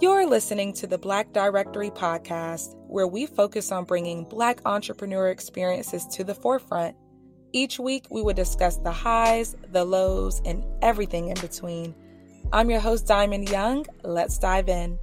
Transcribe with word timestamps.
You're 0.00 0.26
listening 0.26 0.72
to 0.74 0.86
the 0.86 0.98
Black 0.98 1.32
Directory 1.32 1.90
podcast, 1.90 2.76
where 2.86 3.06
we 3.06 3.26
focus 3.26 3.72
on 3.72 3.84
bringing 3.84 4.24
Black 4.24 4.60
entrepreneur 4.64 5.28
experiences 5.28 6.06
to 6.12 6.24
the 6.24 6.34
forefront. 6.34 6.96
Each 7.52 7.78
week, 7.78 8.06
we 8.10 8.22
will 8.22 8.34
discuss 8.34 8.76
the 8.76 8.92
highs, 8.92 9.56
the 9.72 9.84
lows, 9.84 10.40
and 10.44 10.64
everything 10.82 11.28
in 11.28 11.40
between. 11.40 11.94
I'm 12.52 12.70
your 12.70 12.80
host, 12.80 13.06
Diamond 13.06 13.48
Young. 13.48 13.86
Let's 14.02 14.38
dive 14.38 14.68
in. 14.68 14.98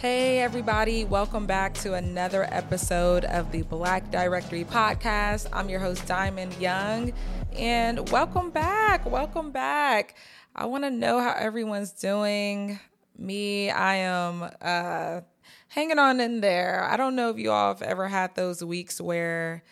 Hey, 0.00 0.38
everybody, 0.38 1.04
welcome 1.04 1.44
back 1.44 1.74
to 1.74 1.92
another 1.92 2.44
episode 2.50 3.26
of 3.26 3.52
the 3.52 3.60
Black 3.60 4.10
Directory 4.10 4.64
Podcast. 4.64 5.46
I'm 5.52 5.68
your 5.68 5.80
host, 5.80 6.06
Diamond 6.06 6.56
Young, 6.58 7.12
and 7.54 8.08
welcome 8.10 8.50
back. 8.50 9.10
Welcome 9.10 9.50
back. 9.50 10.14
I 10.54 10.66
want 10.66 10.84
to 10.84 10.90
know 10.90 11.20
how 11.20 11.32
everyone's 11.32 11.92
doing. 11.92 12.78
Me, 13.16 13.70
I 13.70 13.96
am 13.96 14.50
uh, 14.60 15.20
hanging 15.68 15.98
on 15.98 16.20
in 16.20 16.40
there. 16.40 16.86
I 16.90 16.96
don't 16.96 17.16
know 17.16 17.30
if 17.30 17.38
you 17.38 17.50
all 17.50 17.68
have 17.68 17.82
ever 17.82 18.08
had 18.08 18.34
those 18.34 18.64
weeks 18.64 19.00
where 19.00 19.62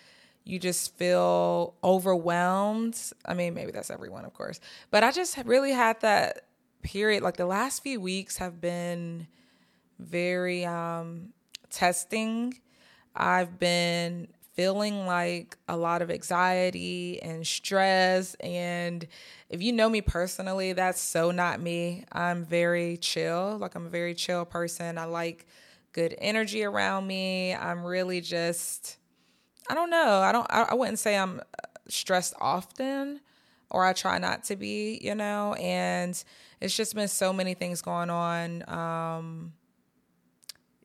you 0.45 0.59
just 0.59 0.97
feel 0.97 1.75
overwhelmed. 1.83 3.01
I 3.25 3.35
mean, 3.35 3.55
maybe 3.55 3.73
that's 3.73 3.91
everyone, 3.91 4.25
of 4.25 4.35
course, 4.35 4.61
but 4.91 5.05
I 5.05 5.11
just 5.13 5.37
really 5.45 5.73
had 5.73 6.01
that 6.01 6.47
period. 6.83 7.23
Like 7.23 7.37
the 7.37 7.47
last 7.47 7.83
few 7.83 8.01
weeks 8.01 8.39
have 8.39 8.61
been 8.61 9.27
very 9.99 10.65
um, 10.65 11.33
testing. 11.71 12.59
I've 13.15 13.59
been 13.59 14.29
feeling 14.59 15.07
like 15.07 15.57
a 15.69 15.77
lot 15.77 16.03
of 16.03 16.11
anxiety 16.11 17.23
and 17.23 17.47
stress. 17.47 18.35
And 18.41 19.07
if 19.49 19.63
you 19.63 19.73
know 19.73 19.89
me 19.89 20.01
personally, 20.01 20.73
that's 20.73 21.01
so 21.01 21.31
not 21.31 21.61
me. 21.61 22.05
I'm 22.11 22.45
very 22.45 22.97
chill. 22.97 23.57
Like, 23.61 23.77
I'm 23.77 23.87
a 23.87 23.89
very 23.89 24.15
chill 24.15 24.45
person. 24.45 24.99
I 24.99 25.05
like 25.05 25.47
good 25.93 26.13
energy 26.19 26.65
around 26.65 27.07
me. 27.07 27.55
I'm 27.55 27.85
really 27.85 28.21
just, 28.21 28.99
I 29.71 29.75
don't 29.75 29.91
know. 29.91 30.23
I 30.23 30.33
don't, 30.33 30.47
I, 30.51 30.75
wouldn't 30.75 30.99
say 30.99 31.17
I'm 31.17 31.41
stressed 31.87 32.35
often 32.41 33.21
or 33.71 33.85
I 33.85 33.93
try 33.93 34.19
not 34.19 34.43
to 34.45 34.57
be, 34.57 34.99
you 35.01 35.15
know, 35.15 35.55
and 35.55 36.21
it's 36.61 36.77
just 36.77 36.97
been 36.97 37.07
so 37.07 37.33
many 37.33 37.55
things 37.55 37.81
going 37.81 38.11
on. 38.11 38.69
Um, 38.69 39.53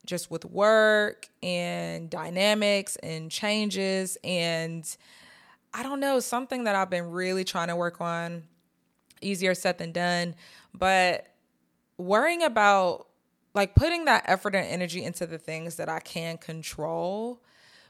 just 0.06 0.30
with 0.30 0.46
work 0.46 1.28
and 1.42 2.10
dynamics 2.10 2.96
and 2.98 3.32
changes 3.32 4.18
and 4.24 4.98
I 5.74 5.82
don't 5.82 6.00
know, 6.00 6.20
something 6.20 6.66
that 6.66 6.76
I've 6.76 6.92
been 6.92 7.10
really 7.10 7.44
trying 7.44 7.70
to 7.70 7.76
work 7.76 8.00
on. 8.00 8.44
Easier 9.22 9.56
said 9.56 9.78
than 9.78 9.92
done, 9.92 10.36
but 10.74 11.28
worrying 11.98 12.44
about 12.44 13.08
like 13.54 13.74
putting 13.76 14.06
that 14.06 14.24
effort 14.28 14.56
and 14.56 14.68
energy 14.68 15.04
into 15.04 15.26
the 15.26 15.38
things 15.38 15.76
that 15.78 15.90
I 15.90 16.00
can 16.00 16.38
control 16.38 17.42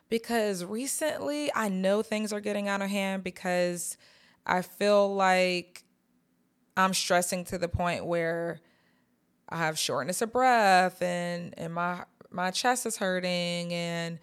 because 0.10 0.64
recently 0.64 1.52
I 1.56 1.70
know 1.70 2.04
things 2.04 2.32
are 2.32 2.40
getting 2.40 2.68
out 2.68 2.82
of 2.82 2.90
hand 2.90 3.24
because 3.24 3.98
I 4.46 4.62
feel 4.62 5.16
like 5.16 5.84
I'm 6.76 6.94
stressing 6.94 7.46
to 7.46 7.58
the 7.58 7.68
point 7.68 8.06
where 8.06 8.60
I 9.54 9.58
have 9.58 9.78
shortness 9.78 10.24
of 10.24 10.34
breath 10.34 11.00
and 11.04 11.54
and 11.58 11.76
my 11.76 12.06
my 12.32 12.50
chest 12.50 12.88
is 12.88 12.98
hurting 12.98 13.72
and 13.72 14.18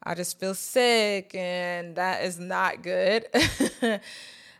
I 0.00 0.14
just 0.14 0.38
feel 0.38 0.54
sick 0.54 1.34
and 1.34 1.96
that 1.96 2.22
is 2.22 2.38
not 2.38 2.82
good. 2.82 3.26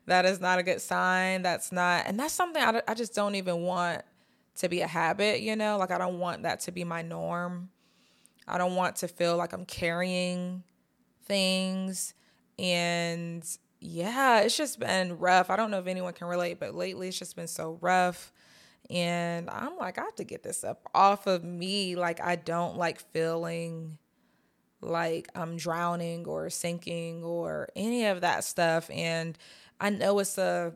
that 0.06 0.24
is 0.24 0.40
not 0.40 0.58
a 0.58 0.64
good 0.64 0.80
sign. 0.80 1.42
That's 1.42 1.70
not 1.70 2.06
and 2.06 2.18
that's 2.18 2.34
something 2.34 2.60
I, 2.60 2.82
I 2.88 2.94
just 2.94 3.14
don't 3.14 3.36
even 3.36 3.62
want 3.62 4.02
to 4.56 4.68
be 4.68 4.80
a 4.80 4.88
habit, 4.88 5.42
you 5.42 5.54
know? 5.54 5.76
Like 5.78 5.92
I 5.92 5.98
don't 5.98 6.18
want 6.18 6.42
that 6.42 6.58
to 6.60 6.72
be 6.72 6.82
my 6.82 7.02
norm. 7.02 7.68
I 8.48 8.58
don't 8.58 8.74
want 8.74 8.96
to 8.96 9.08
feel 9.08 9.36
like 9.36 9.52
I'm 9.52 9.64
carrying 9.64 10.64
things 11.24 12.14
and 12.58 13.46
yeah, 13.78 14.40
it's 14.40 14.56
just 14.56 14.80
been 14.80 15.18
rough. 15.18 15.50
I 15.50 15.56
don't 15.56 15.70
know 15.70 15.78
if 15.78 15.86
anyone 15.86 16.14
can 16.14 16.26
relate, 16.26 16.58
but 16.58 16.74
lately 16.74 17.06
it's 17.08 17.18
just 17.18 17.36
been 17.36 17.46
so 17.46 17.78
rough. 17.80 18.32
And 18.90 19.50
I'm 19.50 19.76
like, 19.76 19.98
I 19.98 20.02
have 20.02 20.14
to 20.16 20.24
get 20.24 20.42
this 20.42 20.62
up 20.62 20.88
off 20.94 21.26
of 21.26 21.42
me. 21.44 21.96
Like, 21.96 22.20
I 22.20 22.36
don't 22.36 22.76
like 22.76 23.00
feeling 23.12 23.98
like 24.80 25.28
I'm 25.34 25.56
drowning 25.56 26.26
or 26.26 26.50
sinking 26.50 27.24
or 27.24 27.68
any 27.74 28.06
of 28.06 28.20
that 28.20 28.44
stuff. 28.44 28.88
And 28.92 29.36
I 29.80 29.90
know 29.90 30.18
it's 30.20 30.38
a 30.38 30.72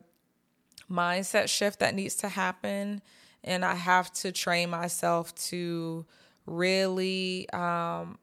mindset 0.91 1.49
shift 1.49 1.81
that 1.81 1.95
needs 1.95 2.17
to 2.17 2.29
happen. 2.29 3.03
And 3.45 3.65
I 3.65 3.75
have 3.75 4.13
to 4.15 4.33
train 4.33 4.71
myself 4.71 5.35
to 5.47 6.05
really 6.47 7.49
um, 7.51 8.19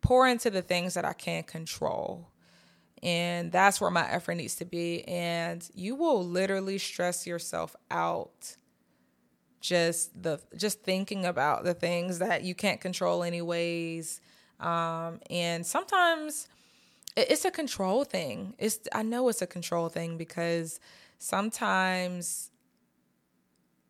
pour 0.00 0.26
into 0.26 0.50
the 0.50 0.62
things 0.62 0.94
that 0.94 1.04
I 1.04 1.12
can't 1.12 1.46
control. 1.46 2.28
And 3.02 3.50
that's 3.50 3.80
where 3.80 3.90
my 3.90 4.08
effort 4.08 4.36
needs 4.36 4.54
to 4.56 4.64
be. 4.64 5.02
And 5.08 5.68
you 5.74 5.96
will 5.96 6.24
literally 6.24 6.78
stress 6.78 7.26
yourself 7.26 7.74
out 7.90 8.56
just 9.62 10.22
the 10.22 10.38
just 10.56 10.82
thinking 10.82 11.24
about 11.24 11.64
the 11.64 11.72
things 11.72 12.18
that 12.18 12.42
you 12.42 12.54
can't 12.54 12.80
control 12.80 13.22
anyways 13.22 14.20
um, 14.60 15.20
and 15.30 15.64
sometimes 15.64 16.48
it's 17.16 17.44
a 17.44 17.50
control 17.50 18.04
thing 18.04 18.54
it's 18.58 18.80
i 18.92 19.02
know 19.02 19.28
it's 19.28 19.40
a 19.40 19.46
control 19.46 19.88
thing 19.88 20.18
because 20.18 20.80
sometimes 21.18 22.50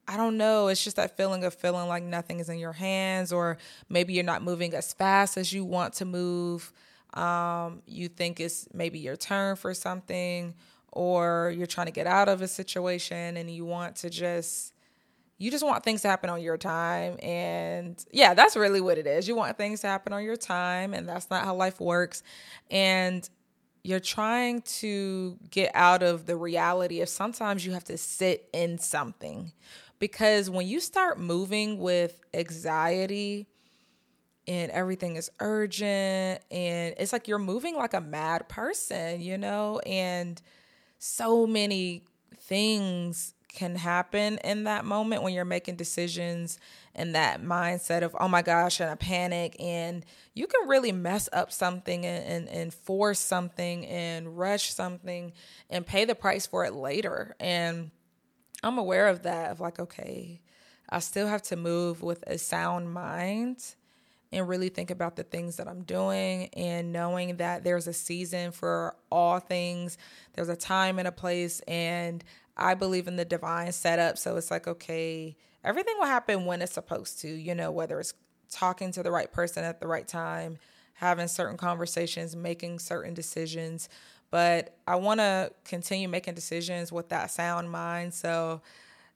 I 0.06 0.16
don't 0.16 0.36
know. 0.36 0.66
It's 0.66 0.82
just 0.82 0.96
that 0.96 1.16
feeling 1.16 1.44
of 1.44 1.54
feeling 1.54 1.88
like 1.88 2.02
nothing 2.02 2.40
is 2.40 2.48
in 2.48 2.58
your 2.58 2.72
hands, 2.72 3.32
or 3.32 3.56
maybe 3.88 4.12
you're 4.12 4.24
not 4.24 4.42
moving 4.42 4.74
as 4.74 4.92
fast 4.92 5.36
as 5.36 5.52
you 5.52 5.64
want 5.64 5.94
to 5.94 6.04
move. 6.04 6.72
Um, 7.14 7.82
you 7.86 8.08
think 8.08 8.40
it's 8.40 8.66
maybe 8.74 8.98
your 8.98 9.16
turn 9.16 9.56
for 9.56 9.72
something, 9.74 10.54
or 10.90 11.54
you're 11.56 11.66
trying 11.66 11.86
to 11.86 11.92
get 11.92 12.06
out 12.06 12.28
of 12.28 12.42
a 12.42 12.48
situation 12.48 13.36
and 13.36 13.50
you 13.50 13.64
want 13.64 13.96
to 13.96 14.10
just 14.10 14.74
you 15.42 15.50
just 15.50 15.64
want 15.64 15.82
things 15.82 16.02
to 16.02 16.08
happen 16.08 16.30
on 16.30 16.40
your 16.40 16.56
time. 16.56 17.16
And 17.20 18.02
yeah, 18.12 18.32
that's 18.32 18.54
really 18.54 18.80
what 18.80 18.96
it 18.96 19.08
is. 19.08 19.26
You 19.26 19.34
want 19.34 19.58
things 19.58 19.80
to 19.80 19.88
happen 19.88 20.12
on 20.12 20.22
your 20.22 20.36
time, 20.36 20.94
and 20.94 21.08
that's 21.08 21.28
not 21.30 21.44
how 21.44 21.56
life 21.56 21.80
works. 21.80 22.22
And 22.70 23.28
you're 23.82 23.98
trying 23.98 24.62
to 24.62 25.36
get 25.50 25.72
out 25.74 26.04
of 26.04 26.26
the 26.26 26.36
reality 26.36 27.00
of 27.00 27.08
sometimes 27.08 27.66
you 27.66 27.72
have 27.72 27.82
to 27.84 27.98
sit 27.98 28.48
in 28.52 28.78
something. 28.78 29.50
Because 29.98 30.48
when 30.48 30.68
you 30.68 30.78
start 30.78 31.18
moving 31.18 31.78
with 31.78 32.20
anxiety, 32.32 33.48
and 34.46 34.70
everything 34.72 35.14
is 35.14 35.30
urgent 35.38 36.42
and 36.50 36.94
it's 36.98 37.12
like 37.12 37.28
you're 37.28 37.38
moving 37.38 37.76
like 37.76 37.94
a 37.94 38.00
mad 38.00 38.48
person, 38.48 39.20
you 39.20 39.38
know, 39.38 39.78
and 39.86 40.42
so 40.98 41.46
many 41.46 42.02
things 42.40 43.34
can 43.54 43.76
happen 43.76 44.38
in 44.38 44.64
that 44.64 44.84
moment 44.84 45.22
when 45.22 45.34
you're 45.34 45.44
making 45.44 45.76
decisions 45.76 46.58
and 46.94 47.14
that 47.14 47.42
mindset 47.42 48.02
of 48.02 48.16
oh 48.18 48.28
my 48.28 48.42
gosh 48.42 48.80
and 48.80 48.90
a 48.90 48.96
panic 48.96 49.56
and 49.60 50.04
you 50.34 50.46
can 50.46 50.68
really 50.68 50.92
mess 50.92 51.28
up 51.32 51.52
something 51.52 52.04
and, 52.06 52.24
and, 52.24 52.48
and 52.48 52.74
force 52.74 53.18
something 53.18 53.86
and 53.86 54.38
rush 54.38 54.72
something 54.72 55.32
and 55.70 55.86
pay 55.86 56.04
the 56.04 56.14
price 56.14 56.46
for 56.46 56.64
it 56.64 56.74
later 56.74 57.34
and 57.40 57.90
i'm 58.62 58.78
aware 58.78 59.08
of 59.08 59.22
that 59.22 59.50
of 59.50 59.60
like 59.60 59.78
okay 59.78 60.40
i 60.88 60.98
still 60.98 61.28
have 61.28 61.42
to 61.42 61.56
move 61.56 62.02
with 62.02 62.24
a 62.26 62.38
sound 62.38 62.92
mind 62.92 63.74
and 64.32 64.48
really 64.48 64.70
think 64.70 64.90
about 64.90 65.16
the 65.16 65.22
things 65.22 65.56
that 65.56 65.68
I'm 65.68 65.82
doing 65.82 66.48
and 66.54 66.90
knowing 66.90 67.36
that 67.36 67.64
there's 67.64 67.86
a 67.86 67.92
season 67.92 68.50
for 68.50 68.96
all 69.10 69.38
things. 69.38 69.98
There's 70.32 70.48
a 70.48 70.56
time 70.56 70.98
and 70.98 71.06
a 71.06 71.12
place 71.12 71.60
and 71.68 72.24
I 72.56 72.74
believe 72.74 73.08
in 73.08 73.16
the 73.16 73.24
divine 73.24 73.72
setup. 73.72 74.18
So 74.18 74.36
it's 74.36 74.50
like, 74.50 74.66
okay, 74.66 75.36
everything 75.64 75.94
will 75.98 76.06
happen 76.06 76.44
when 76.44 76.62
it's 76.62 76.72
supposed 76.72 77.20
to, 77.20 77.28
you 77.28 77.54
know, 77.54 77.70
whether 77.70 77.98
it's 78.00 78.14
talking 78.50 78.92
to 78.92 79.02
the 79.02 79.10
right 79.10 79.32
person 79.32 79.64
at 79.64 79.80
the 79.80 79.86
right 79.86 80.06
time, 80.06 80.58
having 80.94 81.28
certain 81.28 81.56
conversations, 81.56 82.36
making 82.36 82.78
certain 82.78 83.14
decisions. 83.14 83.88
But 84.30 84.76
I 84.86 84.96
want 84.96 85.20
to 85.20 85.52
continue 85.64 86.08
making 86.08 86.34
decisions 86.34 86.92
with 86.92 87.08
that 87.10 87.30
sound 87.30 87.70
mind. 87.70 88.14
So 88.14 88.62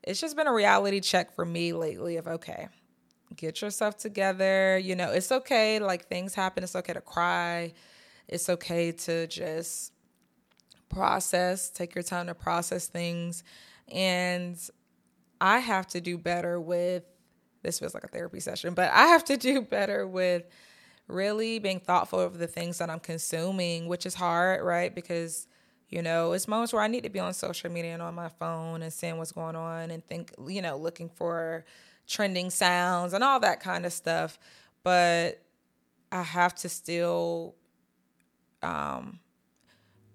it's 0.02 0.20
just 0.20 0.36
been 0.36 0.46
a 0.46 0.52
reality 0.52 1.00
check 1.00 1.34
for 1.34 1.44
me 1.44 1.72
lately 1.72 2.16
of, 2.16 2.26
okay, 2.26 2.68
get 3.34 3.60
yourself 3.60 3.96
together. 3.96 4.78
You 4.78 4.94
know, 4.94 5.10
it's 5.10 5.32
okay. 5.32 5.78
Like 5.78 6.06
things 6.08 6.34
happen. 6.34 6.64
It's 6.64 6.76
okay 6.76 6.92
to 6.92 7.00
cry. 7.00 7.72
It's 8.28 8.48
okay 8.48 8.92
to 8.92 9.26
just 9.26 9.92
process, 10.88 11.70
take 11.70 11.94
your 11.94 12.02
time 12.04 12.26
to 12.26 12.34
process 12.34 12.86
things. 12.86 13.42
And 13.92 14.58
I 15.40 15.58
have 15.58 15.86
to 15.88 16.00
do 16.00 16.18
better 16.18 16.60
with 16.60 17.04
this 17.62 17.78
feels 17.80 17.94
like 17.94 18.04
a 18.04 18.08
therapy 18.08 18.40
session, 18.40 18.74
but 18.74 18.92
I 18.92 19.06
have 19.06 19.24
to 19.24 19.36
do 19.36 19.60
better 19.76 20.06
with 20.06 20.44
really 21.08 21.58
being 21.58 21.80
thoughtful 21.80 22.20
of 22.20 22.38
the 22.38 22.46
things 22.46 22.78
that 22.78 22.90
I'm 22.90 23.00
consuming, 23.00 23.86
which 23.88 24.06
is 24.06 24.14
hard, 24.14 24.62
right? 24.64 24.94
Because 24.94 25.46
You 25.88 26.02
know, 26.02 26.32
it's 26.32 26.48
moments 26.48 26.72
where 26.72 26.82
I 26.82 26.88
need 26.88 27.04
to 27.04 27.10
be 27.10 27.20
on 27.20 27.32
social 27.34 27.70
media 27.70 27.92
and 27.94 28.02
on 28.02 28.14
my 28.14 28.28
phone 28.28 28.82
and 28.82 28.92
seeing 28.92 29.18
what's 29.18 29.32
going 29.32 29.56
on 29.56 29.90
and 29.92 30.04
think, 30.06 30.32
you 30.48 30.62
know, 30.62 30.76
looking 30.76 31.08
for 31.08 31.64
trending 32.08 32.50
sounds 32.50 33.12
and 33.14 33.22
all 33.24 33.40
that 33.40 33.60
kind 33.60 33.86
of 33.86 33.92
stuff. 33.92 34.38
But 34.82 35.42
I 36.12 36.22
have 36.22 36.54
to 36.56 36.68
still 36.68 37.54
um, 38.62 39.20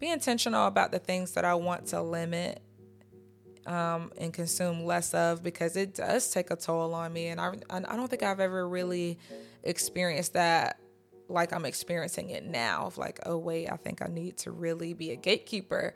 be 0.01 0.09
intentional 0.09 0.65
about 0.65 0.91
the 0.91 0.99
things 0.99 1.31
that 1.33 1.45
I 1.45 1.53
want 1.53 1.85
to 1.87 2.01
limit 2.01 2.61
um, 3.67 4.11
and 4.17 4.33
consume 4.33 4.83
less 4.83 5.13
of 5.13 5.43
because 5.43 5.77
it 5.77 5.93
does 5.93 6.31
take 6.31 6.49
a 6.49 6.55
toll 6.55 6.93
on 6.95 7.13
me. 7.13 7.27
And 7.27 7.39
I, 7.39 7.53
I 7.69 7.95
don't 7.95 8.09
think 8.09 8.23
I've 8.23 8.39
ever 8.39 8.67
really 8.67 9.19
experienced 9.63 10.33
that 10.33 10.79
like 11.29 11.53
I'm 11.53 11.65
experiencing 11.65 12.31
it 12.31 12.43
now 12.43 12.87
of 12.87 12.97
like, 12.97 13.19
oh, 13.25 13.37
wait, 13.37 13.71
I 13.71 13.77
think 13.77 14.01
I 14.01 14.07
need 14.07 14.37
to 14.39 14.51
really 14.51 14.93
be 14.93 15.11
a 15.11 15.15
gatekeeper 15.15 15.93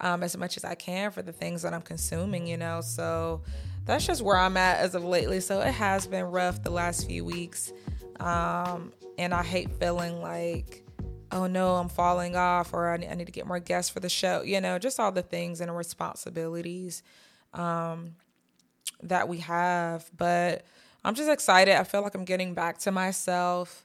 um, 0.00 0.22
as 0.22 0.36
much 0.36 0.56
as 0.58 0.64
I 0.64 0.74
can 0.74 1.10
for 1.10 1.22
the 1.22 1.32
things 1.32 1.62
that 1.62 1.72
I'm 1.72 1.82
consuming, 1.82 2.46
you 2.46 2.58
know? 2.58 2.82
So 2.82 3.42
that's 3.86 4.06
just 4.06 4.22
where 4.22 4.36
I'm 4.36 4.56
at 4.56 4.78
as 4.78 4.94
of 4.94 5.02
lately. 5.02 5.40
So 5.40 5.60
it 5.60 5.72
has 5.72 6.06
been 6.06 6.26
rough 6.26 6.62
the 6.62 6.70
last 6.70 7.06
few 7.08 7.24
weeks. 7.24 7.72
Um, 8.20 8.92
and 9.18 9.34
I 9.34 9.42
hate 9.42 9.70
feeling 9.80 10.20
like, 10.20 10.85
oh 11.32 11.46
no, 11.46 11.76
I'm 11.76 11.88
falling 11.88 12.36
off 12.36 12.72
or 12.72 12.92
I 12.92 12.96
need 12.96 13.26
to 13.26 13.32
get 13.32 13.46
more 13.46 13.58
guests 13.58 13.90
for 13.90 14.00
the 14.00 14.08
show, 14.08 14.42
you 14.42 14.60
know, 14.60 14.78
just 14.78 15.00
all 15.00 15.12
the 15.12 15.22
things 15.22 15.60
and 15.60 15.74
responsibilities 15.76 17.02
um, 17.54 18.14
that 19.02 19.28
we 19.28 19.38
have. 19.38 20.10
But 20.16 20.64
I'm 21.04 21.14
just 21.14 21.30
excited. 21.30 21.76
I 21.76 21.84
feel 21.84 22.02
like 22.02 22.14
I'm 22.14 22.24
getting 22.24 22.54
back 22.54 22.78
to 22.78 22.92
myself. 22.92 23.84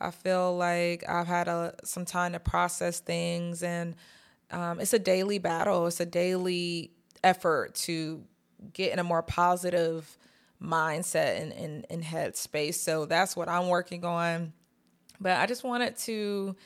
I 0.00 0.10
feel 0.10 0.56
like 0.56 1.08
I've 1.08 1.26
had 1.26 1.48
a, 1.48 1.74
some 1.84 2.04
time 2.04 2.32
to 2.32 2.40
process 2.40 3.00
things, 3.00 3.62
and 3.62 3.94
um, 4.50 4.80
it's 4.80 4.94
a 4.94 4.98
daily 4.98 5.38
battle. 5.38 5.86
It's 5.86 6.00
a 6.00 6.06
daily 6.06 6.90
effort 7.22 7.74
to 7.74 8.22
get 8.72 8.92
in 8.92 8.98
a 8.98 9.04
more 9.04 9.22
positive 9.22 10.16
mindset 10.62 11.40
and, 11.40 11.52
and, 11.52 11.86
and 11.90 12.02
headspace. 12.02 12.74
So 12.74 13.04
that's 13.04 13.36
what 13.36 13.48
I'm 13.48 13.68
working 13.68 14.04
on. 14.04 14.52
But 15.20 15.38
I 15.38 15.46
just 15.46 15.64
wanted 15.64 15.96
to 15.98 16.56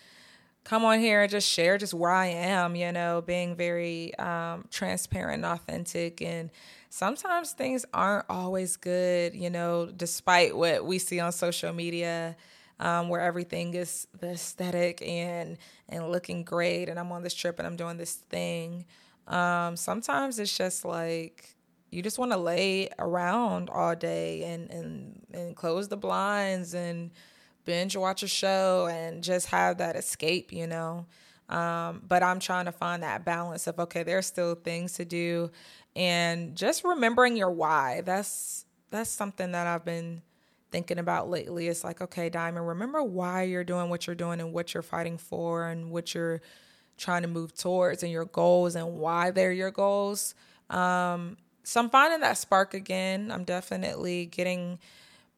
come 0.65 0.85
on 0.85 0.99
here 0.99 1.23
and 1.23 1.31
just 1.31 1.49
share 1.49 1.79
just 1.79 1.95
where 1.95 2.11
I 2.11 2.27
am, 2.27 2.75
you 2.75 2.91
know, 2.91 3.23
being 3.23 3.55
very 3.55 4.17
um, 4.19 4.65
transparent 4.71 5.45
and 5.45 5.47
authentic. 5.47 6.23
And 6.23 6.51
sometimes 6.91 7.53
things 7.53 7.85
aren't 7.93 8.27
always 8.31 8.77
good, 8.77 9.35
you 9.35 9.51
know, 9.51 9.87
despite 9.87 10.57
what 10.57 10.85
we 10.85 10.99
see 10.99 11.21
on 11.21 11.33
social 11.33 11.73
media 11.73 12.37
um, 12.81 13.09
where 13.09 13.21
everything 13.21 13.75
is 13.75 14.07
the 14.19 14.31
aesthetic 14.31 15.03
and 15.07 15.59
and 15.89 16.11
looking 16.11 16.43
great, 16.43 16.89
and 16.89 16.99
I'm 16.99 17.13
on 17.13 17.23
this 17.23 17.35
trip 17.35 17.59
and 17.59 17.67
I'm 17.67 17.77
doing 17.77 17.97
this 17.97 18.15
thing. 18.15 18.85
Um, 19.29 19.77
sometimes 19.77 20.39
it's 20.39 20.57
just 20.57 20.85
like 20.85 21.55
you 21.91 22.03
just 22.03 22.19
want 22.19 22.33
to 22.33 22.39
lay 22.39 22.89
around 22.99 23.71
all 23.71 23.95
day 23.95 24.43
and 24.45 24.71
and 24.71 25.23
and 25.33 25.57
close 25.57 25.89
the 25.89 25.97
blinds 25.97 26.75
and 26.75 27.11
binge 27.65 27.97
watch 27.97 28.23
a 28.23 28.29
show 28.29 28.89
and 28.91 29.23
just 29.23 29.47
have 29.47 29.79
that 29.79 29.97
escape, 29.97 30.53
you 30.53 30.67
know. 30.67 31.07
Um, 31.49 32.03
but 32.09 32.23
I'm 32.23 32.41
trying 32.41 32.65
to 32.67 32.73
find 32.73 33.03
that 33.03 33.25
balance 33.25 33.67
of 33.67 33.79
okay, 33.79 34.03
there's 34.03 34.27
still 34.27 34.55
things 34.55 34.95
to 34.95 35.05
do, 35.05 35.51
and 35.95 36.57
just 36.57 36.85
remembering 36.85 37.37
your 37.37 37.51
why. 37.51 38.03
That's 38.05 38.65
that's 38.91 39.11
something 39.11 39.53
that 39.53 39.67
I've 39.67 39.85
been 39.85 40.23
thinking 40.71 40.99
about 40.99 41.31
lately. 41.31 41.69
It's 41.69 41.85
like, 41.85 42.01
okay, 42.01 42.29
Diamond, 42.29 42.67
remember 42.67 43.03
why 43.03 43.43
you're 43.43 43.65
doing 43.65 43.91
what 43.91 44.07
you're 44.07 44.17
doing 44.17 44.41
and 44.41 44.53
what 44.53 44.75
you're 44.75 44.83
fighting 44.83 45.19
for 45.19 45.69
and 45.69 45.91
what 45.91 46.15
you're 46.15 46.41
trying 46.97 47.23
to 47.23 47.29
move 47.29 47.55
towards 47.55 48.03
and 48.03 48.11
your 48.11 48.25
goals 48.25 48.75
and 48.75 48.99
why 48.99 49.31
they're 49.31 49.53
your 49.53 49.71
goals. 49.71 50.35
Um, 50.71 51.37
so 51.63 51.81
I'm 51.81 51.91
finding 51.91 52.21
that 52.21 52.39
spark 52.39 52.75
again. 52.75 53.31
I'm 53.31 53.45
definitely 53.45 54.27
getting 54.27 54.79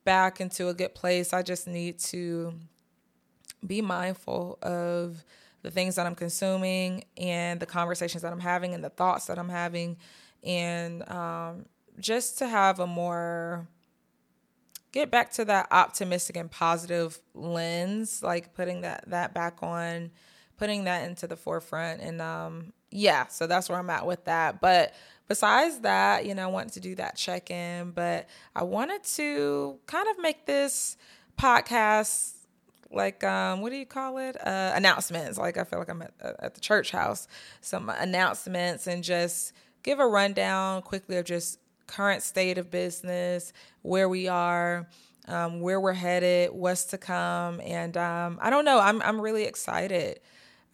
back 0.06 0.40
into 0.40 0.68
a 0.68 0.74
good 0.74 0.94
place. 0.94 1.34
I 1.34 1.42
just 1.42 1.68
need 1.68 1.98
to 1.98 2.54
be 3.66 3.82
mindful 3.82 4.58
of 4.62 5.22
the 5.60 5.70
things 5.70 5.96
that 5.96 6.06
I'm 6.06 6.14
consuming 6.14 7.04
and 7.18 7.60
the 7.60 7.66
conversations 7.66 8.22
that 8.22 8.32
I'm 8.32 8.40
having 8.40 8.72
and 8.72 8.82
the 8.82 8.88
thoughts 8.88 9.26
that 9.26 9.38
I'm 9.38 9.50
having, 9.50 9.98
and 10.42 11.06
um, 11.10 11.66
just 12.00 12.38
to 12.38 12.48
have 12.48 12.80
a 12.80 12.86
more 12.86 13.68
get 14.92 15.10
back 15.10 15.30
to 15.32 15.44
that 15.44 15.68
optimistic 15.70 16.36
and 16.38 16.50
positive 16.50 17.18
lens, 17.34 18.22
like 18.22 18.54
putting 18.54 18.80
that 18.80 19.04
that 19.08 19.34
back 19.34 19.62
on, 19.62 20.10
putting 20.56 20.84
that 20.84 21.06
into 21.06 21.26
the 21.26 21.36
forefront. 21.36 22.00
And 22.00 22.22
um 22.22 22.72
yeah, 22.90 23.26
so 23.26 23.46
that's 23.46 23.68
where 23.68 23.78
I'm 23.78 23.90
at 23.90 24.06
with 24.06 24.24
that. 24.24 24.60
But 24.60 24.94
besides 25.28 25.80
that, 25.80 26.26
you 26.26 26.34
know, 26.34 26.44
I 26.44 26.46
want 26.46 26.72
to 26.74 26.80
do 26.80 26.94
that 26.96 27.16
check 27.16 27.50
in, 27.50 27.90
but 27.90 28.28
I 28.54 28.64
wanted 28.64 29.04
to 29.16 29.78
kind 29.86 30.08
of 30.08 30.18
make 30.18 30.46
this 30.46 30.96
podcast 31.38 32.32
like 32.92 33.22
um 33.24 33.60
what 33.60 33.70
do 33.70 33.76
you 33.76 33.84
call 33.84 34.16
it 34.16 34.36
uh 34.46 34.72
announcements 34.74 35.36
like 35.36 35.58
i 35.58 35.64
feel 35.64 35.80
like 35.80 35.90
i'm 35.90 36.00
at, 36.00 36.12
at 36.22 36.54
the 36.54 36.60
church 36.60 36.92
house 36.92 37.26
some 37.60 37.90
announcements 37.90 38.86
and 38.86 39.02
just 39.02 39.52
give 39.82 39.98
a 39.98 40.06
rundown 40.06 40.80
quickly 40.82 41.16
of 41.16 41.24
just 41.24 41.58
current 41.86 42.22
state 42.22 42.58
of 42.58 42.70
business, 42.70 43.52
where 43.82 44.08
we 44.08 44.28
are, 44.28 44.88
um, 45.28 45.60
where 45.60 45.80
we're 45.80 45.92
headed, 45.92 46.50
what's 46.52 46.84
to 46.86 46.98
come, 46.98 47.60
and 47.60 47.96
um, 47.96 48.38
I 48.42 48.50
don't 48.50 48.64
know. 48.64 48.78
I'm 48.78 49.00
I'm 49.02 49.20
really 49.20 49.44
excited. 49.44 50.20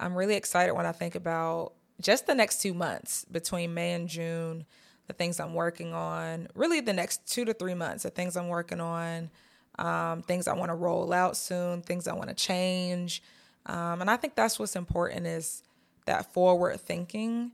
I'm 0.01 0.15
really 0.15 0.35
excited 0.35 0.73
when 0.73 0.87
I 0.87 0.93
think 0.93 1.15
about 1.15 1.75
just 2.03 2.27
the 2.27 2.35
next 2.35 2.61
two 2.61 2.75
months 2.75 3.25
between 3.25 3.75
May 3.75 3.93
and 3.93 4.09
June, 4.09 4.67
the 5.07 5.13
things 5.13 5.41
I'm 5.41 5.55
working 5.55 5.95
on. 5.95 6.49
Really, 6.55 6.81
the 6.81 6.93
next 6.93 7.27
two 7.27 7.45
to 7.45 7.55
three 7.55 7.75
months, 7.75 8.03
the 8.03 8.11
things 8.11 8.37
I'm 8.37 8.49
working 8.49 8.81
on, 8.81 9.31
um, 9.79 10.23
things 10.23 10.49
I 10.49 10.55
want 10.55 10.71
to 10.71 10.75
roll 10.77 11.13
out 11.13 11.37
soon, 11.37 11.83
things 11.83 12.07
I 12.07 12.15
want 12.15 12.29
to 12.29 12.35
change, 12.35 13.23
um, 13.67 14.01
and 14.01 14.11
I 14.11 14.17
think 14.17 14.35
that's 14.35 14.59
what's 14.59 14.77
important 14.77 15.27
is 15.27 15.63
that 16.07 16.33
forward 16.33 16.81
thinking 16.81 17.53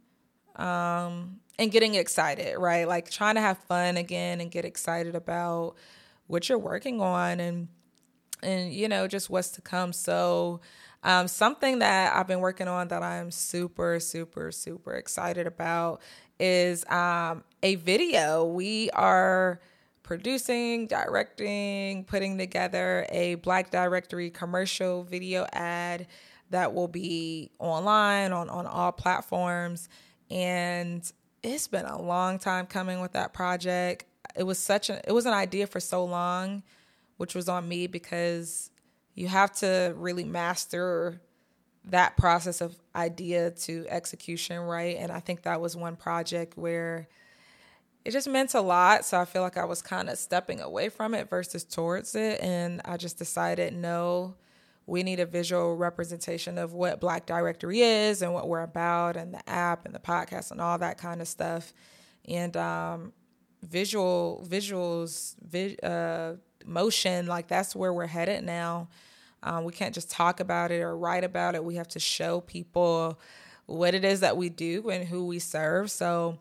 um, 0.56 1.40
and 1.58 1.70
getting 1.70 1.94
excited, 1.94 2.56
right? 2.58 2.88
Like 2.88 3.10
trying 3.10 3.34
to 3.34 3.40
have 3.40 3.58
fun 3.58 3.96
again 3.96 4.40
and 4.40 4.50
get 4.50 4.64
excited 4.64 5.14
about 5.14 5.74
what 6.26 6.48
you're 6.48 6.58
working 6.58 7.00
on 7.00 7.40
and 7.40 7.68
and 8.40 8.72
you 8.72 8.88
know 8.88 9.08
just 9.08 9.28
what's 9.28 9.50
to 9.50 9.60
come. 9.60 9.92
So 9.92 10.60
um, 11.02 11.28
something 11.28 11.78
that 11.78 12.14
I've 12.14 12.26
been 12.26 12.40
working 12.40 12.68
on 12.68 12.88
that 12.88 13.02
I'm 13.02 13.30
super 13.30 14.00
super 14.00 14.52
super 14.52 14.94
excited 14.94 15.46
about 15.46 16.00
is 16.40 16.84
um, 16.88 17.44
a 17.62 17.74
video. 17.76 18.44
We 18.44 18.90
are 18.90 19.60
producing, 20.02 20.86
directing, 20.86 22.04
putting 22.04 22.38
together 22.38 23.06
a 23.10 23.36
Black 23.36 23.70
Directory 23.70 24.30
commercial 24.30 25.02
video 25.02 25.46
ad 25.52 26.06
that 26.50 26.72
will 26.72 26.88
be 26.88 27.50
online 27.58 28.32
on 28.32 28.48
on 28.48 28.66
all 28.66 28.92
platforms 28.92 29.88
and 30.30 31.12
it's 31.42 31.68
been 31.68 31.86
a 31.86 32.00
long 32.00 32.38
time 32.38 32.66
coming 32.66 33.00
with 33.00 33.12
that 33.12 33.32
project. 33.32 34.04
It 34.36 34.42
was 34.42 34.58
such 34.58 34.90
a 34.90 35.06
it 35.06 35.12
was 35.12 35.26
an 35.26 35.34
idea 35.34 35.66
for 35.66 35.80
so 35.80 36.04
long, 36.04 36.62
which 37.16 37.34
was 37.34 37.48
on 37.48 37.68
me 37.68 37.86
because 37.86 38.70
you 39.18 39.26
have 39.26 39.50
to 39.52 39.92
really 39.96 40.22
master 40.22 41.20
that 41.86 42.16
process 42.16 42.60
of 42.60 42.76
idea 42.94 43.50
to 43.50 43.84
execution, 43.88 44.60
right? 44.60 44.96
And 44.96 45.10
I 45.10 45.18
think 45.18 45.42
that 45.42 45.60
was 45.60 45.74
one 45.76 45.96
project 45.96 46.56
where 46.56 47.08
it 48.04 48.12
just 48.12 48.28
meant 48.28 48.54
a 48.54 48.60
lot. 48.60 49.04
So 49.04 49.20
I 49.20 49.24
feel 49.24 49.42
like 49.42 49.56
I 49.56 49.64
was 49.64 49.82
kind 49.82 50.08
of 50.08 50.18
stepping 50.18 50.60
away 50.60 50.88
from 50.88 51.14
it 51.14 51.28
versus 51.28 51.64
towards 51.64 52.14
it. 52.14 52.40
And 52.40 52.80
I 52.84 52.96
just 52.96 53.18
decided, 53.18 53.74
no, 53.74 54.36
we 54.86 55.02
need 55.02 55.18
a 55.18 55.26
visual 55.26 55.76
representation 55.76 56.56
of 56.56 56.72
what 56.72 57.00
Black 57.00 57.26
Directory 57.26 57.80
is 57.80 58.22
and 58.22 58.32
what 58.32 58.46
we're 58.46 58.62
about, 58.62 59.16
and 59.16 59.34
the 59.34 59.48
app 59.50 59.84
and 59.84 59.92
the 59.92 59.98
podcast 59.98 60.52
and 60.52 60.60
all 60.60 60.78
that 60.78 60.96
kind 60.96 61.20
of 61.20 61.26
stuff. 61.26 61.72
And 62.28 62.56
um, 62.56 63.12
visual 63.62 64.46
visuals, 64.48 65.34
vi- 65.42 65.76
uh, 65.82 66.34
motion, 66.64 67.26
like 67.26 67.48
that's 67.48 67.74
where 67.74 67.92
we're 67.92 68.06
headed 68.06 68.44
now. 68.44 68.88
Um, 69.42 69.64
we 69.64 69.72
can't 69.72 69.94
just 69.94 70.10
talk 70.10 70.40
about 70.40 70.70
it 70.70 70.80
or 70.80 70.96
write 70.96 71.24
about 71.24 71.54
it. 71.54 71.64
We 71.64 71.76
have 71.76 71.88
to 71.88 72.00
show 72.00 72.40
people 72.40 73.20
what 73.66 73.94
it 73.94 74.04
is 74.04 74.20
that 74.20 74.36
we 74.36 74.48
do 74.48 74.88
and 74.90 75.06
who 75.06 75.26
we 75.26 75.38
serve. 75.38 75.90
So 75.90 76.38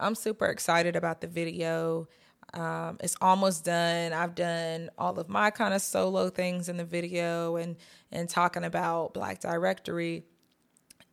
I'm 0.00 0.14
super 0.14 0.46
excited 0.46 0.96
about 0.96 1.20
the 1.20 1.26
video. 1.26 2.08
Um, 2.54 2.98
it's 3.00 3.16
almost 3.20 3.64
done. 3.64 4.12
I've 4.12 4.34
done 4.34 4.90
all 4.98 5.18
of 5.18 5.28
my 5.28 5.50
kind 5.50 5.72
of 5.72 5.80
solo 5.80 6.28
things 6.28 6.68
in 6.68 6.76
the 6.76 6.84
video 6.84 7.56
and 7.56 7.76
and 8.10 8.28
talking 8.28 8.64
about 8.64 9.14
Black 9.14 9.40
Directory. 9.40 10.24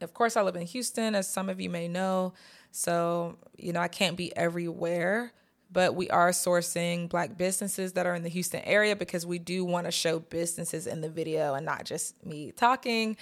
Of 0.02 0.14
course, 0.14 0.36
I 0.38 0.42
live 0.42 0.56
in 0.56 0.66
Houston, 0.66 1.16
as 1.16 1.28
some 1.28 1.50
of 1.50 1.60
you 1.60 1.70
may 1.70 1.88
know. 1.88 2.34
So, 2.72 3.38
you 3.58 3.74
know, 3.74 3.80
I 3.80 3.88
can't 3.88 4.18
be 4.18 4.36
everywhere, 4.36 5.34
but 5.72 5.94
we 5.94 6.10
are 6.10 6.32
sourcing 6.32 7.08
black 7.08 7.38
businesses 7.38 7.94
that 7.94 8.06
are 8.06 8.16
in 8.16 8.24
the 8.24 8.30
Houston 8.30 8.62
area 8.62 8.96
because 8.96 9.26
we 9.26 9.38
do 9.38 9.64
want 9.64 9.86
to 9.86 9.92
show 9.92 10.20
businesses 10.20 10.88
in 10.88 11.02
the 11.02 11.10
video 11.10 11.54
and 11.54 11.66
not 11.66 11.86
just 11.86 12.24
me 12.26 12.52
talking. 12.52 13.16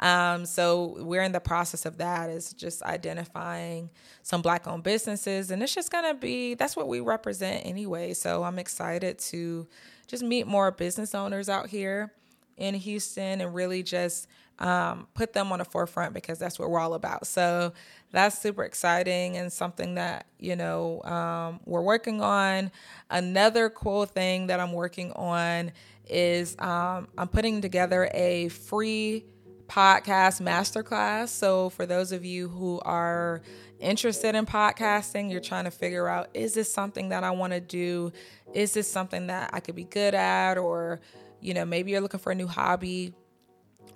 Um, 0.00 0.44
so 0.44 0.96
we're 0.98 1.22
in 1.22 1.32
the 1.32 1.40
process 1.40 1.86
of 1.86 1.98
that 1.98 2.28
is 2.28 2.52
just 2.52 2.82
identifying 2.82 3.88
some 4.22 4.42
black 4.42 4.66
owned 4.66 4.82
businesses 4.82 5.50
and 5.50 5.62
it's 5.62 5.74
just 5.74 5.90
going 5.90 6.04
to 6.04 6.14
be 6.14 6.54
that's 6.54 6.76
what 6.76 6.88
we 6.88 7.00
represent 7.00 7.64
anyway. 7.64 8.12
So 8.12 8.42
I'm 8.42 8.58
excited 8.58 9.18
to 9.30 9.66
just 10.06 10.22
meet 10.22 10.46
more 10.46 10.70
business 10.70 11.14
owners 11.14 11.48
out 11.48 11.68
here 11.68 12.12
in 12.56 12.74
Houston 12.74 13.40
and 13.40 13.54
really 13.54 13.82
just 13.82 14.28
um, 14.58 15.08
put 15.14 15.32
them 15.32 15.52
on 15.52 15.58
the 15.58 15.64
forefront 15.64 16.14
because 16.14 16.38
that's 16.38 16.58
what 16.58 16.70
we're 16.70 16.78
all 16.78 16.94
about. 16.94 17.26
So 17.26 17.72
that's 18.12 18.38
super 18.38 18.64
exciting 18.64 19.36
and 19.36 19.52
something 19.52 19.96
that 19.96 20.26
you 20.38 20.56
know 20.56 21.02
um, 21.02 21.60
we're 21.64 21.82
working 21.82 22.20
on. 22.20 22.70
Another 23.10 23.70
cool 23.70 24.06
thing 24.06 24.46
that 24.48 24.60
I'm 24.60 24.72
working 24.72 25.12
on 25.12 25.72
is 26.08 26.56
um, 26.58 27.08
I'm 27.18 27.28
putting 27.28 27.60
together 27.60 28.08
a 28.14 28.48
free 28.48 29.24
podcast 29.66 30.42
masterclass. 30.42 31.28
So 31.28 31.70
for 31.70 31.86
those 31.86 32.12
of 32.12 32.24
you 32.24 32.48
who 32.48 32.80
are 32.80 33.42
interested 33.80 34.34
in 34.34 34.46
podcasting, 34.46 35.30
you're 35.30 35.40
trying 35.40 35.64
to 35.64 35.70
figure 35.70 36.06
out 36.06 36.28
is 36.34 36.54
this 36.54 36.72
something 36.72 37.08
that 37.08 37.24
I 37.24 37.30
want 37.30 37.52
to 37.54 37.60
do? 37.60 38.12
Is 38.52 38.74
this 38.74 38.90
something 38.90 39.26
that 39.28 39.50
I 39.52 39.60
could 39.60 39.74
be 39.74 39.84
good 39.84 40.14
at 40.14 40.58
or 40.58 41.00
you 41.40 41.52
know, 41.52 41.66
maybe 41.66 41.90
you're 41.90 42.00
looking 42.00 42.20
for 42.20 42.32
a 42.32 42.34
new 42.34 42.46
hobby. 42.46 43.12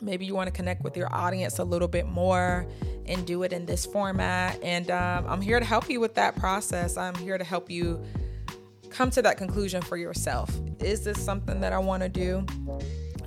Maybe 0.00 0.24
you 0.26 0.34
want 0.34 0.46
to 0.46 0.52
connect 0.52 0.82
with 0.82 0.96
your 0.96 1.12
audience 1.14 1.58
a 1.58 1.64
little 1.64 1.88
bit 1.88 2.06
more 2.06 2.66
and 3.06 3.26
do 3.26 3.42
it 3.42 3.52
in 3.52 3.66
this 3.66 3.86
format. 3.86 4.62
And 4.62 4.90
um, 4.90 5.26
I'm 5.26 5.40
here 5.40 5.58
to 5.58 5.66
help 5.66 5.88
you 5.88 6.00
with 6.00 6.14
that 6.14 6.36
process. 6.36 6.96
I'm 6.96 7.14
here 7.16 7.38
to 7.38 7.44
help 7.44 7.70
you 7.70 8.02
come 8.90 9.10
to 9.10 9.22
that 9.22 9.36
conclusion 9.36 9.82
for 9.82 9.96
yourself. 9.96 10.50
Is 10.80 11.04
this 11.04 11.22
something 11.22 11.60
that 11.60 11.72
I 11.72 11.78
want 11.78 12.02
to 12.02 12.08
do? 12.08 12.44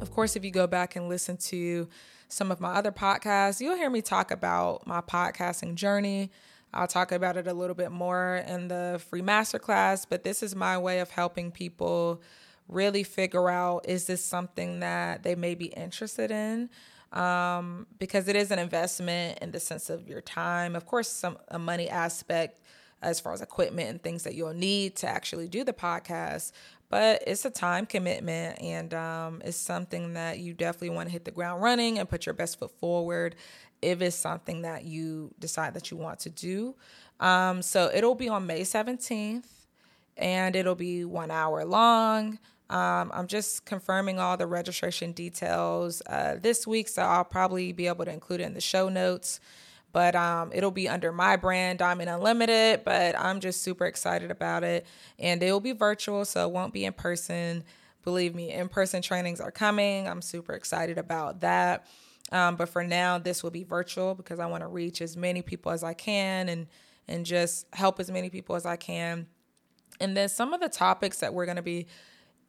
Of 0.02 0.12
course, 0.12 0.36
if 0.36 0.44
you 0.44 0.52
go 0.52 0.68
back 0.68 0.96
and 0.96 1.10
listen 1.10 1.38
to 1.38 1.88
some 2.28 2.52
of 2.52 2.60
my 2.60 2.74
other 2.74 2.92
podcasts, 2.92 3.60
you'll 3.62 3.76
hear 3.76 3.90
me 3.90 4.02
talk 4.02 4.32
about 4.32 4.88
my 4.88 5.02
podcasting 5.02 5.76
journey. 5.76 6.32
I'll 6.74 6.88
talk 6.88 7.12
about 7.12 7.36
it 7.36 7.48
a 7.48 7.54
little 7.54 7.76
bit 7.76 7.92
more 7.92 8.44
in 8.48 8.70
the 8.70 9.02
free 9.10 9.22
masterclass, 9.22 10.06
but 10.10 10.24
this 10.24 10.42
is 10.42 10.56
my 10.56 10.78
way 10.78 11.00
of 11.00 11.10
helping 11.10 11.52
people 11.52 12.22
really 12.68 13.04
figure 13.04 13.50
out 13.50 13.86
is 13.88 14.06
this 14.06 14.24
something 14.24 14.80
that 14.80 15.24
they 15.24 15.36
may 15.36 15.56
be 15.56 15.68
interested 15.68 16.32
in? 16.32 16.70
Um, 17.12 17.88
because 18.00 18.28
it 18.30 18.38
is 18.38 18.52
an 18.52 18.60
investment 18.60 19.40
in 19.42 19.52
the 19.52 19.60
sense 19.60 19.90
of 19.90 20.08
your 20.08 20.22
time. 20.22 20.76
Of 20.76 20.86
course 20.86 21.10
some 21.10 21.38
a 21.50 21.60
money 21.60 21.90
aspect 21.90 22.62
as 23.02 23.20
far 23.20 23.34
as 23.34 23.42
equipment 23.42 23.90
and 23.90 24.02
things 24.02 24.24
that 24.24 24.36
you'll 24.36 24.54
need 24.54 24.96
to 24.96 25.08
actually 25.08 25.48
do 25.48 25.64
the 25.64 25.74
podcast 25.74 26.52
but 26.92 27.24
it's 27.26 27.46
a 27.46 27.50
time 27.50 27.86
commitment 27.86 28.62
and 28.62 28.94
um, 28.94 29.42
it's 29.46 29.58
something 29.58 30.14
that 30.14 30.40
you 30.40 30.54
definitely 30.54 30.90
want 30.90 31.08
to 31.08 31.14
hit 31.14 31.24
the 31.24 31.32
ground 31.32 31.64
running 31.64 31.98
and 31.98 32.08
put 32.08 32.26
your 32.26 32.34
best 32.34 32.60
foot 32.60 32.70
forward 32.80 33.36
if 33.82 34.02
it's 34.02 34.16
something 34.16 34.64
that 34.64 34.84
you 34.84 35.34
decide 35.40 35.74
that 35.74 35.90
you 35.90 35.96
want 35.96 36.20
to 36.20 36.30
do. 36.30 36.76
Um, 37.22 37.62
so 37.62 37.90
it'll 37.94 38.14
be 38.14 38.28
on 38.28 38.46
may 38.46 38.62
17th 38.62 39.46
and 40.18 40.56
it'll 40.56 40.76
be 40.76 41.06
one 41.06 41.32
hour 41.32 41.66
long 41.66 42.38
um, 42.72 43.12
I'm 43.14 43.28
just 43.28 43.66
confirming 43.66 44.18
all 44.18 44.38
the 44.38 44.48
registration 44.48 45.12
details 45.12 46.02
uh, 46.08 46.38
this 46.42 46.66
week, 46.66 46.88
so 46.88 47.02
I'll 47.02 47.26
probably 47.26 47.74
be 47.74 47.88
able 47.88 48.06
to 48.06 48.14
include 48.14 48.40
it 48.40 48.46
in 48.46 48.54
the 48.54 48.62
show 48.62 48.88
notes. 48.88 49.42
But 49.92 50.16
um, 50.16 50.52
it'll 50.54 50.72
be 50.72 50.88
under 50.88 51.12
my 51.12 51.36
brand, 51.36 51.80
Diamond 51.80 52.10
Unlimited. 52.10 52.86
But 52.86 53.20
I'm 53.20 53.42
just 53.42 53.62
super 53.62 53.86
excited 53.86 54.32
about 54.32 54.64
it, 54.64 54.86
and 55.20 55.44
it 55.44 55.52
will 55.52 55.60
be 55.60 55.74
virtual, 55.74 56.24
so 56.24 56.48
it 56.48 56.54
won't 56.54 56.72
be 56.74 56.86
in 56.86 56.94
person. 56.94 57.66
Believe 58.06 58.34
me, 58.34 58.54
in 58.54 58.70
person 58.70 59.02
trainings 59.02 59.42
are 59.42 59.52
coming. 59.52 60.08
I'm 60.08 60.22
super 60.22 60.54
excited 60.54 60.98
about 60.98 61.42
that. 61.42 61.86
Um, 62.32 62.56
but 62.56 62.70
for 62.70 62.86
now, 62.86 63.18
this 63.18 63.44
will 63.44 63.52
be 63.52 63.66
virtual 63.66 64.16
because 64.16 64.40
I 64.40 64.46
want 64.46 64.64
to 64.64 64.68
reach 64.68 65.02
as 65.02 65.18
many 65.18 65.42
people 65.42 65.74
as 65.74 65.84
I 65.84 65.94
can 65.94 66.48
and 66.48 66.68
and 67.10 67.26
just 67.26 67.66
help 67.74 68.00
as 68.00 68.10
many 68.10 68.30
people 68.30 68.56
as 68.56 68.66
I 68.66 68.78
can. 68.78 69.28
And 70.00 70.16
then 70.16 70.30
some 70.30 70.54
of 70.54 70.62
the 70.62 70.70
topics 70.70 71.20
that 71.20 71.34
we're 71.34 71.46
going 71.46 71.58
to 71.58 71.62
be 71.62 71.88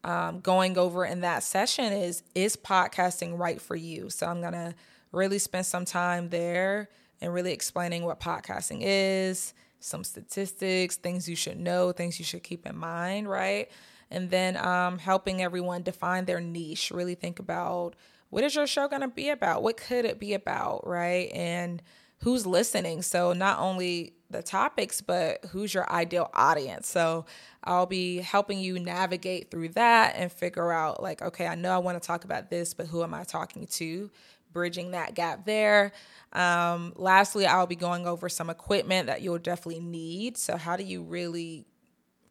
um, 0.05 0.41
going 0.41 0.77
over 0.79 1.05
in 1.05 1.21
that 1.21 1.43
session 1.43 1.93
is 1.93 2.23
is 2.35 2.57
podcasting 2.57 3.39
right 3.39 3.61
for 3.61 3.77
you? 3.77 4.11
So 4.11 4.27
I'm 4.27 4.41
gonna 4.41 4.75
really 5.13 5.39
spend 5.39 5.67
some 5.67 5.85
time 5.85 6.31
there 6.31 6.89
and 7.21 7.33
really 7.33 7.53
explaining 7.53 8.05
what 8.05 8.19
podcasting 8.19 8.79
is, 8.81 9.55
some 9.79 10.03
statistics, 10.03 10.97
things 10.97 11.29
you 11.29 11.37
should 11.37 11.59
know, 11.59 11.93
things 11.93 12.19
you 12.19 12.25
should 12.25 12.43
keep 12.43 12.67
in 12.67 12.77
mind, 12.77 13.29
right? 13.29 13.71
And 14.11 14.29
then 14.31 14.57
um, 14.57 14.99
helping 14.99 15.41
everyone 15.41 15.83
define 15.83 16.25
their 16.25 16.41
niche. 16.41 16.91
Really 16.91 17.15
think 17.15 17.39
about 17.39 17.95
what 18.31 18.45
is 18.45 18.55
your 18.55 18.67
show 18.67 18.89
gonna 18.89 19.09
be 19.09 19.29
about? 19.29 19.63
What 19.63 19.77
could 19.77 20.05
it 20.05 20.19
be 20.19 20.35
about, 20.35 20.87
right? 20.87 21.31
And 21.33 21.81
who's 22.19 22.47
listening. 22.47 23.03
So 23.03 23.33
not 23.33 23.59
only 23.59 24.15
the 24.33 24.43
topics, 24.43 25.01
but 25.01 25.45
who's 25.51 25.73
your 25.73 25.91
ideal 25.91 26.31
audience. 26.35 26.89
So 26.89 27.27
I'll 27.65 27.87
be 27.87 28.19
helping 28.19 28.59
you 28.59 28.79
navigate 28.79 29.51
through 29.51 29.71
that 29.71 30.15
and 30.17 30.33
figure 30.33 30.73
out, 30.73 31.03
like, 31.03 31.23
okay, 31.23 31.47
I 31.47 31.55
know 31.55 31.71
I 31.71 31.79
want 31.79 32.01
to 32.01 32.07
talk 32.07 32.25
about 32.25 32.51
this, 32.51 32.75
but 32.75 32.87
who 32.87 33.03
am 33.03 33.15
I 33.15 33.25
talking 33.25 33.67
to? 33.67 34.11
Bridging 34.53 34.91
that 34.91 35.15
gap 35.15 35.47
there. 35.47 35.93
Um, 36.33 36.93
lastly, 36.97 37.47
I'll 37.47 37.67
be 37.67 37.77
going 37.77 38.07
over 38.07 38.29
some 38.29 38.51
equipment 38.51 39.07
that 39.07 39.23
you'll 39.23 39.39
definitely 39.39 39.81
need. 39.81 40.37
So, 40.37 40.57
how 40.57 40.77
do 40.77 40.85
you 40.85 41.03
really 41.03 41.65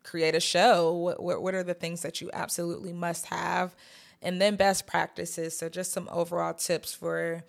create 0.03 0.35
a 0.35 0.39
show? 0.39 0.93
What, 0.93 1.23
what, 1.23 1.41
what 1.41 1.55
are 1.55 1.63
the 1.63 1.73
things 1.73 2.01
that 2.01 2.21
you 2.21 2.29
absolutely 2.33 2.93
must 2.93 3.27
have? 3.27 3.75
And 4.21 4.39
then 4.39 4.55
best 4.55 4.85
practices. 4.85 5.57
So, 5.57 5.69
just 5.69 5.93
some 5.93 6.09
overall 6.11 6.53
tips 6.53 6.93
for 6.93 7.43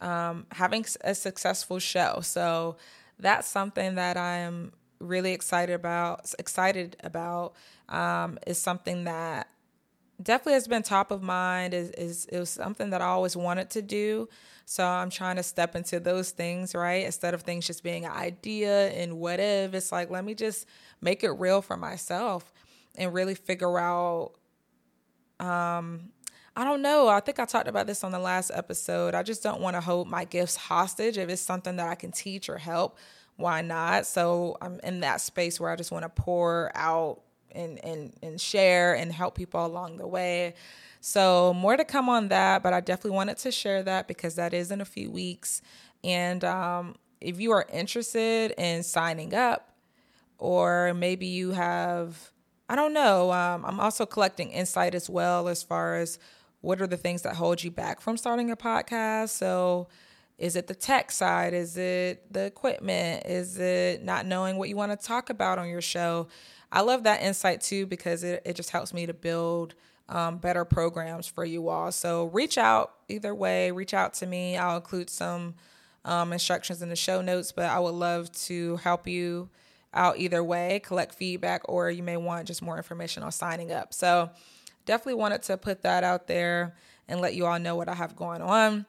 um, 0.00 0.46
having 0.52 0.84
a 1.02 1.14
successful 1.14 1.78
show. 1.78 2.20
So, 2.22 2.76
that's 3.22 3.48
something 3.48 3.94
that 3.96 4.16
I 4.16 4.38
am 4.38 4.72
really 4.98 5.32
excited 5.32 5.72
about. 5.72 6.32
Excited 6.38 6.96
about 7.02 7.54
um, 7.88 8.38
is 8.46 8.60
something 8.60 9.04
that 9.04 9.48
definitely 10.22 10.54
has 10.54 10.68
been 10.68 10.82
top 10.82 11.10
of 11.10 11.22
mind. 11.22 11.74
Is 11.74 11.90
is 11.90 12.26
it 12.26 12.38
was 12.38 12.50
something 12.50 12.90
that 12.90 13.00
I 13.00 13.06
always 13.06 13.36
wanted 13.36 13.70
to 13.70 13.82
do. 13.82 14.28
So 14.66 14.86
I'm 14.86 15.10
trying 15.10 15.36
to 15.36 15.42
step 15.42 15.74
into 15.74 15.98
those 15.98 16.30
things, 16.30 16.74
right? 16.74 17.04
Instead 17.04 17.34
of 17.34 17.42
things 17.42 17.66
just 17.66 17.82
being 17.82 18.04
an 18.04 18.12
idea 18.12 18.90
and 18.90 19.18
what 19.18 19.40
if, 19.40 19.74
it's 19.74 19.90
like 19.90 20.10
let 20.10 20.24
me 20.24 20.34
just 20.34 20.66
make 21.00 21.24
it 21.24 21.30
real 21.30 21.60
for 21.62 21.76
myself 21.76 22.52
and 22.96 23.12
really 23.12 23.34
figure 23.34 23.78
out 23.78 24.32
um 25.40 26.10
I 26.56 26.64
don't 26.64 26.82
know. 26.82 27.08
I 27.08 27.20
think 27.20 27.38
I 27.38 27.44
talked 27.44 27.68
about 27.68 27.86
this 27.86 28.02
on 28.02 28.12
the 28.12 28.18
last 28.18 28.50
episode. 28.52 29.14
I 29.14 29.22
just 29.22 29.42
don't 29.42 29.60
want 29.60 29.76
to 29.76 29.80
hold 29.80 30.08
my 30.08 30.24
gifts 30.24 30.56
hostage. 30.56 31.16
If 31.16 31.28
it's 31.28 31.40
something 31.40 31.76
that 31.76 31.88
I 31.88 31.94
can 31.94 32.12
teach 32.12 32.48
or 32.48 32.58
help, 32.58 32.98
why 33.36 33.62
not? 33.62 34.06
So 34.06 34.56
I'm 34.60 34.80
in 34.82 35.00
that 35.00 35.20
space 35.20 35.60
where 35.60 35.70
I 35.70 35.76
just 35.76 35.92
want 35.92 36.04
to 36.04 36.08
pour 36.08 36.70
out 36.74 37.22
and 37.52 37.84
and 37.84 38.12
and 38.22 38.40
share 38.40 38.94
and 38.94 39.12
help 39.12 39.34
people 39.36 39.64
along 39.64 39.96
the 39.96 40.06
way. 40.06 40.54
So 41.00 41.54
more 41.54 41.76
to 41.76 41.84
come 41.84 42.08
on 42.08 42.28
that, 42.28 42.62
but 42.62 42.72
I 42.72 42.80
definitely 42.80 43.16
wanted 43.16 43.38
to 43.38 43.50
share 43.50 43.82
that 43.84 44.06
because 44.06 44.34
that 44.34 44.52
is 44.52 44.70
in 44.70 44.80
a 44.80 44.84
few 44.84 45.10
weeks. 45.10 45.62
And 46.04 46.44
um, 46.44 46.96
if 47.20 47.40
you 47.40 47.52
are 47.52 47.66
interested 47.72 48.52
in 48.58 48.82
signing 48.82 49.34
up, 49.34 49.74
or 50.38 50.94
maybe 50.94 51.26
you 51.26 51.52
have, 51.52 52.30
I 52.68 52.76
don't 52.76 52.92
know. 52.92 53.32
Um, 53.32 53.64
I'm 53.64 53.80
also 53.80 54.06
collecting 54.06 54.50
insight 54.50 54.94
as 54.94 55.08
well 55.08 55.48
as 55.48 55.62
far 55.62 55.96
as 55.96 56.18
what 56.60 56.80
are 56.80 56.86
the 56.86 56.96
things 56.96 57.22
that 57.22 57.36
hold 57.36 57.62
you 57.62 57.70
back 57.70 58.00
from 58.00 58.16
starting 58.16 58.50
a 58.50 58.56
podcast. 58.56 59.30
So 59.30 59.88
is 60.38 60.56
it 60.56 60.66
the 60.66 60.74
tech 60.74 61.10
side? 61.10 61.54
Is 61.54 61.76
it 61.76 62.32
the 62.32 62.44
equipment? 62.44 63.26
Is 63.26 63.58
it 63.58 64.02
not 64.02 64.26
knowing 64.26 64.56
what 64.56 64.68
you 64.68 64.76
want 64.76 64.98
to 64.98 65.06
talk 65.06 65.30
about 65.30 65.58
on 65.58 65.68
your 65.68 65.80
show? 65.80 66.28
I 66.72 66.82
love 66.82 67.04
that 67.04 67.22
insight 67.22 67.60
too 67.60 67.86
because 67.86 68.22
it, 68.22 68.42
it 68.44 68.56
just 68.56 68.70
helps 68.70 68.94
me 68.94 69.06
to 69.06 69.14
build 69.14 69.74
um, 70.08 70.38
better 70.38 70.64
programs 70.64 71.26
for 71.26 71.44
you 71.44 71.68
all. 71.68 71.92
So 71.92 72.26
reach 72.26 72.58
out 72.58 72.92
either 73.08 73.34
way, 73.34 73.70
reach 73.70 73.94
out 73.94 74.14
to 74.14 74.26
me. 74.26 74.56
I'll 74.56 74.76
include 74.76 75.08
some 75.10 75.54
um, 76.04 76.32
instructions 76.32 76.82
in 76.82 76.88
the 76.88 76.96
show 76.96 77.20
notes, 77.20 77.52
but 77.52 77.66
I 77.66 77.78
would 77.78 77.94
love 77.94 78.32
to 78.32 78.76
help 78.76 79.06
you 79.06 79.48
out 79.92 80.18
either 80.18 80.42
way, 80.42 80.80
collect 80.84 81.14
feedback, 81.14 81.62
or 81.68 81.90
you 81.90 82.02
may 82.02 82.16
want 82.16 82.46
just 82.46 82.62
more 82.62 82.76
information 82.76 83.22
on 83.22 83.32
signing 83.32 83.72
up. 83.72 83.92
So 83.92 84.30
definitely 84.86 85.14
wanted 85.14 85.42
to 85.42 85.56
put 85.56 85.82
that 85.82 86.04
out 86.04 86.26
there 86.26 86.76
and 87.08 87.20
let 87.20 87.34
you 87.34 87.46
all 87.46 87.58
know 87.58 87.76
what 87.76 87.88
I 87.88 87.94
have 87.94 88.16
going 88.16 88.42
on. 88.42 88.86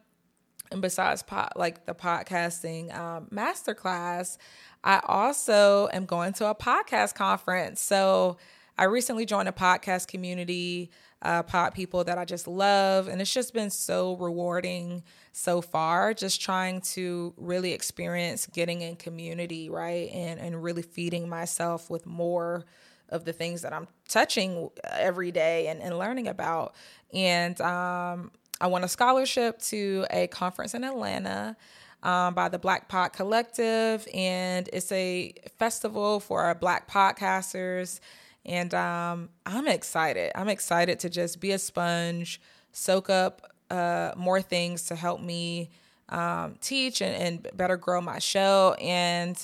And 0.72 0.82
besides 0.82 1.22
pot, 1.22 1.54
like 1.58 1.86
the 1.86 1.94
podcasting 1.94 2.96
um, 2.98 3.28
masterclass, 3.32 4.38
I 4.84 5.02
also 5.06 5.90
am 5.92 6.06
going 6.06 6.34
to 6.34 6.48
a 6.48 6.56
podcast 6.56 7.14
conference. 7.14 7.82
So 7.82 8.38
I 8.78 8.86
recently 8.86 9.26
joined 9.26 9.50
a 9.50 9.52
podcast 9.52 10.08
community, 10.08 10.92
uh, 11.22 11.44
pod 11.44 11.74
people 11.74 12.04
that 12.06 12.18
I 12.18 12.26
just 12.26 12.48
love, 12.48 13.08
and 13.08 13.22
it's 13.22 13.34
just 13.34 13.54
been 13.54 13.70
so 13.70 14.16
rewarding 14.16 15.04
so 15.34 15.62
far. 15.62 16.14
Just 16.14 16.42
trying 16.42 16.82
to 16.82 17.34
really 17.38 17.74
experience 17.74 18.48
getting 18.48 18.82
in 18.82 18.96
community, 18.96 19.70
right, 19.70 20.10
and 20.12 20.40
and 20.40 20.64
really 20.64 20.82
feeding 20.82 21.30
myself 21.30 21.90
with 21.90 22.06
more 22.06 22.66
of 23.12 23.26
the 23.26 23.34
things 23.34 23.62
that 23.62 23.74
I'm 23.74 23.88
touching 24.08 24.70
every 24.84 25.32
day 25.32 25.68
and, 25.68 25.82
and 25.82 25.98
learning 25.98 26.28
about. 26.28 26.74
And 27.14 27.60
um, 27.62 28.32
I 28.60 28.68
won 28.68 28.84
a 28.84 28.88
scholarship 28.88 29.60
to 29.64 30.06
a 30.10 30.28
conference 30.28 30.74
in 30.74 30.84
Atlanta. 30.84 31.56
Um, 32.04 32.34
by 32.34 32.50
the 32.50 32.58
Black 32.58 32.90
Pod 32.90 33.14
Collective, 33.14 34.08
and 34.12 34.68
it's 34.74 34.92
a 34.92 35.36
festival 35.60 36.20
for 36.20 36.42
our 36.42 36.56
Black 36.56 36.90
podcasters. 36.90 38.00
And 38.44 38.74
um, 38.74 39.30
I'm 39.46 39.68
excited. 39.68 40.32
I'm 40.34 40.50
excited 40.50 41.00
to 41.02 41.12
just 41.12 41.40
be 41.40 41.52
a 41.52 41.60
sponge, 41.60 42.42
soak 42.72 43.12
up 43.12 43.54
uh, 43.70 44.14
more 44.18 44.42
things 44.42 44.84
to 44.86 44.96
help 44.96 45.22
me 45.22 45.70
um, 46.10 46.56
teach 46.60 47.02
and, 47.02 47.16
and 47.16 47.48
better 47.56 47.78
grow 47.78 48.02
my 48.02 48.20
show. 48.20 48.76
And 48.82 49.38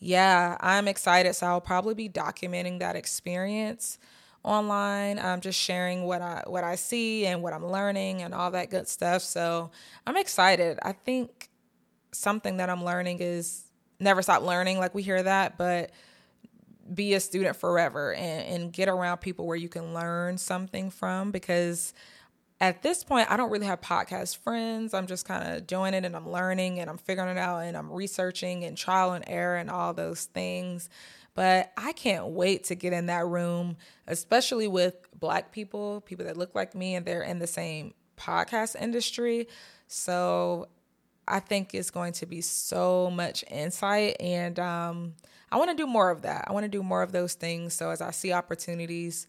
yeah, 0.00 0.56
I'm 0.60 0.88
excited. 0.88 1.34
So 1.34 1.46
I'll 1.46 1.60
probably 1.60 1.94
be 1.94 2.08
documenting 2.08 2.78
that 2.80 2.96
experience 2.96 3.98
online. 4.42 5.18
I'm 5.18 5.40
just 5.42 5.60
sharing 5.60 6.04
what 6.04 6.22
I 6.22 6.42
what 6.46 6.64
I 6.64 6.76
see 6.76 7.26
and 7.26 7.42
what 7.42 7.52
I'm 7.52 7.66
learning 7.66 8.22
and 8.22 8.34
all 8.34 8.50
that 8.52 8.70
good 8.70 8.88
stuff. 8.88 9.22
So 9.22 9.70
I'm 10.06 10.16
excited. 10.16 10.78
I 10.82 10.92
think 10.92 11.50
something 12.12 12.56
that 12.56 12.70
I'm 12.70 12.82
learning 12.82 13.18
is 13.20 13.64
never 14.00 14.22
stop 14.22 14.42
learning. 14.42 14.78
Like 14.78 14.94
we 14.94 15.02
hear 15.02 15.22
that, 15.22 15.58
but 15.58 15.90
be 16.92 17.14
a 17.14 17.20
student 17.20 17.56
forever 17.56 18.14
and, 18.14 18.62
and 18.62 18.72
get 18.72 18.88
around 18.88 19.18
people 19.18 19.46
where 19.46 19.56
you 19.56 19.68
can 19.68 19.94
learn 19.94 20.38
something 20.38 20.90
from 20.90 21.30
because 21.30 21.92
at 22.60 22.82
this 22.82 23.02
point, 23.02 23.30
I 23.30 23.36
don't 23.38 23.50
really 23.50 23.66
have 23.66 23.80
podcast 23.80 24.36
friends. 24.36 24.92
I'm 24.92 25.06
just 25.06 25.24
kind 25.26 25.56
of 25.56 25.66
doing 25.66 25.94
it 25.94 26.04
and 26.04 26.14
I'm 26.14 26.28
learning 26.28 26.78
and 26.78 26.90
I'm 26.90 26.98
figuring 26.98 27.30
it 27.30 27.38
out 27.38 27.60
and 27.60 27.76
I'm 27.76 27.90
researching 27.90 28.64
and 28.64 28.76
trial 28.76 29.12
and 29.12 29.24
error 29.26 29.56
and 29.56 29.70
all 29.70 29.94
those 29.94 30.24
things. 30.26 30.90
But 31.34 31.72
I 31.78 31.92
can't 31.92 32.26
wait 32.26 32.64
to 32.64 32.74
get 32.74 32.92
in 32.92 33.06
that 33.06 33.26
room, 33.26 33.76
especially 34.06 34.68
with 34.68 34.94
Black 35.18 35.52
people, 35.52 36.02
people 36.02 36.26
that 36.26 36.36
look 36.36 36.54
like 36.54 36.74
me 36.74 36.96
and 36.96 37.06
they're 37.06 37.22
in 37.22 37.38
the 37.38 37.46
same 37.46 37.94
podcast 38.18 38.80
industry. 38.80 39.48
So 39.86 40.68
I 41.26 41.40
think 41.40 41.74
it's 41.74 41.90
going 41.90 42.12
to 42.14 42.26
be 42.26 42.42
so 42.42 43.10
much 43.10 43.42
insight. 43.50 44.16
And 44.20 44.58
um, 44.58 45.14
I 45.50 45.56
want 45.56 45.70
to 45.70 45.76
do 45.76 45.86
more 45.86 46.10
of 46.10 46.22
that. 46.22 46.44
I 46.46 46.52
want 46.52 46.64
to 46.64 46.68
do 46.68 46.82
more 46.82 47.02
of 47.02 47.12
those 47.12 47.34
things. 47.34 47.72
So 47.72 47.88
as 47.88 48.02
I 48.02 48.10
see 48.10 48.32
opportunities, 48.32 49.26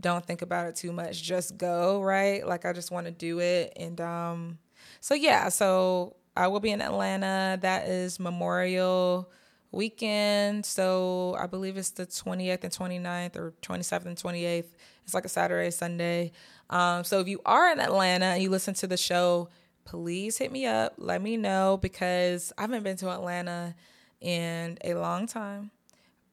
don't 0.00 0.24
think 0.24 0.42
about 0.42 0.66
it 0.66 0.76
too 0.76 0.92
much. 0.92 1.22
Just 1.22 1.56
go, 1.56 2.02
right? 2.02 2.46
Like 2.46 2.64
I 2.64 2.72
just 2.72 2.90
want 2.90 3.06
to 3.06 3.12
do 3.12 3.40
it. 3.40 3.72
And 3.76 4.00
um 4.00 4.58
so 5.00 5.14
yeah, 5.14 5.48
so 5.48 6.16
I 6.36 6.48
will 6.48 6.60
be 6.60 6.70
in 6.70 6.82
Atlanta. 6.82 7.58
That 7.60 7.88
is 7.88 8.20
Memorial 8.20 9.30
weekend. 9.72 10.66
So 10.66 11.36
I 11.38 11.46
believe 11.46 11.76
it's 11.76 11.90
the 11.90 12.06
28th 12.06 12.64
and 12.64 12.72
29th 12.72 13.36
or 13.36 13.54
27th 13.62 14.06
and 14.06 14.16
28th. 14.16 14.64
It's 15.04 15.14
like 15.14 15.24
a 15.24 15.28
Saturday, 15.28 15.70
Sunday. 15.70 16.32
Um, 16.68 17.04
so 17.04 17.20
if 17.20 17.28
you 17.28 17.40
are 17.46 17.70
in 17.70 17.80
Atlanta 17.80 18.26
and 18.26 18.42
you 18.42 18.50
listen 18.50 18.74
to 18.74 18.86
the 18.86 18.96
show, 18.96 19.48
please 19.84 20.36
hit 20.36 20.50
me 20.50 20.66
up. 20.66 20.94
Let 20.98 21.22
me 21.22 21.36
know 21.36 21.78
because 21.80 22.52
I 22.58 22.62
haven't 22.62 22.82
been 22.82 22.96
to 22.98 23.10
Atlanta 23.10 23.74
in 24.20 24.78
a 24.82 24.94
long 24.94 25.26
time. 25.26 25.70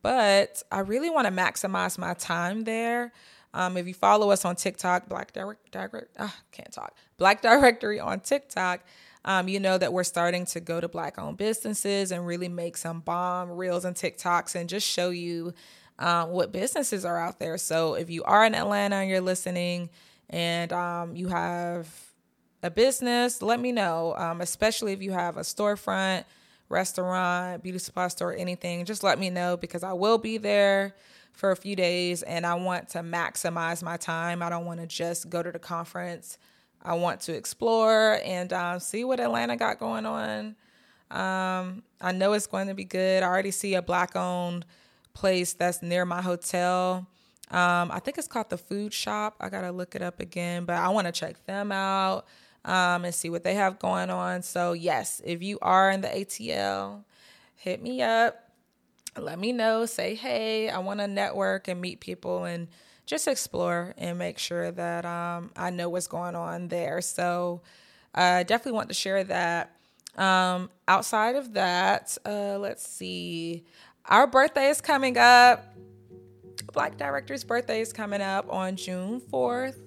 But 0.02 0.64
I 0.72 0.80
really 0.80 1.10
want 1.10 1.28
to 1.28 1.34
maximize 1.34 1.98
my 1.98 2.14
time 2.14 2.64
there. 2.64 3.14
Um, 3.54 3.78
if 3.78 3.88
you 3.88 3.94
follow 3.94 4.32
us 4.32 4.46
on 4.46 4.56
TikTok, 4.56 5.08
Black 5.08 5.32
Direct, 5.32 5.72
Direct 5.72 6.08
ah, 6.20 6.36
can't 6.52 6.72
talk, 6.72 6.96
Black 7.18 7.42
Directory 7.42 8.00
on 8.00 8.20
TikTok, 8.20 8.82
um, 9.26 9.48
you 9.48 9.60
know 9.60 9.78
that 9.78 9.94
we're 9.94 10.04
starting 10.04 10.46
to 10.48 10.60
go 10.60 10.82
to 10.82 10.88
Black 10.88 11.20
owned 11.20 11.38
businesses 11.38 12.12
and 12.12 12.26
really 12.26 12.50
make 12.50 12.78
some 12.78 13.00
bomb 13.00 13.52
reels 13.52 13.86
and 13.86 13.96
TikToks 13.96 14.56
and 14.56 14.68
just 14.68 14.88
show 14.88 15.12
you 15.12 15.54
um, 16.00 16.30
what 16.30 16.52
businesses 16.52 17.06
are 17.06 17.18
out 17.18 17.40
there. 17.40 17.58
So 17.58 17.94
if 17.94 18.10
you 18.10 18.24
are 18.24 18.46
in 18.46 18.56
Atlanta 18.56 18.98
and 18.98 19.10
you're 19.10 19.22
listening 19.22 19.90
and 20.30 20.74
um, 20.74 21.16
you 21.16 21.28
have 21.28 21.88
a 22.64 22.72
business, 22.72 23.42
let 23.42 23.60
me 23.60 23.72
know, 23.72 24.16
um, 24.18 24.42
especially 24.42 24.94
if 24.94 25.02
you 25.02 25.12
have 25.12 25.38
a 25.38 25.42
storefront, 25.42 26.26
restaurant, 26.70 27.62
beauty 27.62 27.78
supply 27.78 28.08
store, 28.08 28.34
anything, 28.34 28.84
just 28.86 29.04
let 29.04 29.20
me 29.20 29.30
know 29.30 29.56
because 29.56 29.84
I 29.84 29.94
will 29.94 30.18
be 30.18 30.38
there 30.38 30.96
for 31.34 31.52
a 31.52 31.56
few 31.56 31.76
days 31.76 32.24
and 32.24 32.46
I 32.46 32.54
want 32.56 32.90
to 32.90 33.00
maximize 33.00 33.84
my 33.84 33.98
time. 33.98 34.42
I 34.42 34.50
don't 34.50 34.66
want 34.66 34.80
to 34.80 34.88
just 34.88 35.30
go 35.30 35.44
to 35.44 35.52
the 35.52 35.60
conference. 35.60 36.38
I 36.82 36.94
want 36.96 37.22
to 37.22 37.36
explore 37.36 38.20
and 38.24 38.52
um, 38.54 38.80
see 38.80 39.04
what 39.04 39.20
Atlanta 39.20 39.58
got 39.58 39.80
going 39.80 40.06
on. 40.06 40.56
Um, 41.12 41.84
I 42.02 42.12
know 42.12 42.34
it's 42.34 42.48
going 42.48 42.68
to 42.68 42.74
be 42.74 42.86
good. 42.86 43.24
I 43.24 43.28
already 43.28 43.52
see 43.52 43.76
a 43.76 43.82
black 43.82 44.16
owned 44.16 44.66
place 45.14 45.54
that's 45.54 45.82
near 45.82 46.06
my 46.06 46.22
hotel. 46.22 47.08
Um, 47.52 47.92
I 47.92 48.00
think 48.00 48.18
it's 48.18 48.28
called 48.28 48.50
the 48.50 48.58
Food 48.58 48.94
Shop. 48.94 49.36
I 49.40 49.50
got 49.50 49.62
to 49.62 49.72
look 49.72 49.96
it 49.96 50.02
up 50.02 50.20
again, 50.20 50.66
but 50.66 50.76
I 50.76 50.90
want 50.90 51.08
to 51.08 51.12
check 51.12 51.46
them 51.46 51.72
out 51.72 52.26
um, 52.66 53.06
and 53.06 53.14
see 53.14 53.30
what 53.30 53.44
they 53.44 53.54
have 53.56 53.80
going 53.80 54.10
on. 54.10 54.42
So, 54.42 54.74
yes, 54.74 55.22
if 55.24 55.44
you 55.44 55.60
are 55.62 55.92
in 55.92 56.02
the 56.02 56.08
ATL, 56.08 57.04
hit 57.56 57.82
me 57.82 58.02
up 58.02 58.50
let 59.18 59.40
me 59.40 59.52
know. 59.52 59.86
Say, 59.86 60.16
hey, 60.16 60.70
I 60.70 60.80
want 60.80 61.00
to 61.00 61.08
network 61.08 61.68
and 61.68 61.80
meet 61.82 62.00
people 62.00 62.46
and 62.46 62.68
just 63.06 63.28
explore 63.28 63.94
and 63.98 64.18
make 64.18 64.38
sure 64.40 64.72
that 64.72 65.06
um, 65.06 65.52
I 65.56 65.70
know 65.70 65.90
what's 65.90 66.08
going 66.08 66.36
on 66.36 66.70
there. 66.70 67.02
So 67.02 67.62
I 68.14 68.44
definitely 68.44 68.74
want 68.74 68.90
to 68.90 68.96
share 68.96 69.24
that. 69.26 69.76
Um, 70.18 70.70
outside 70.88 71.36
of 71.36 71.54
that, 71.54 72.18
uh, 72.26 72.58
let's 72.60 72.88
see. 72.88 73.64
Our 74.06 74.28
birthday 74.28 74.70
is 74.70 74.82
coming 74.82 75.18
up. 75.18 75.74
Black 76.72 76.98
Director's 76.98 77.44
birthday 77.44 77.82
is 77.82 77.92
coming 77.94 78.22
up 78.22 78.52
on 78.52 78.76
June 78.76 79.20
4th. 79.20 79.78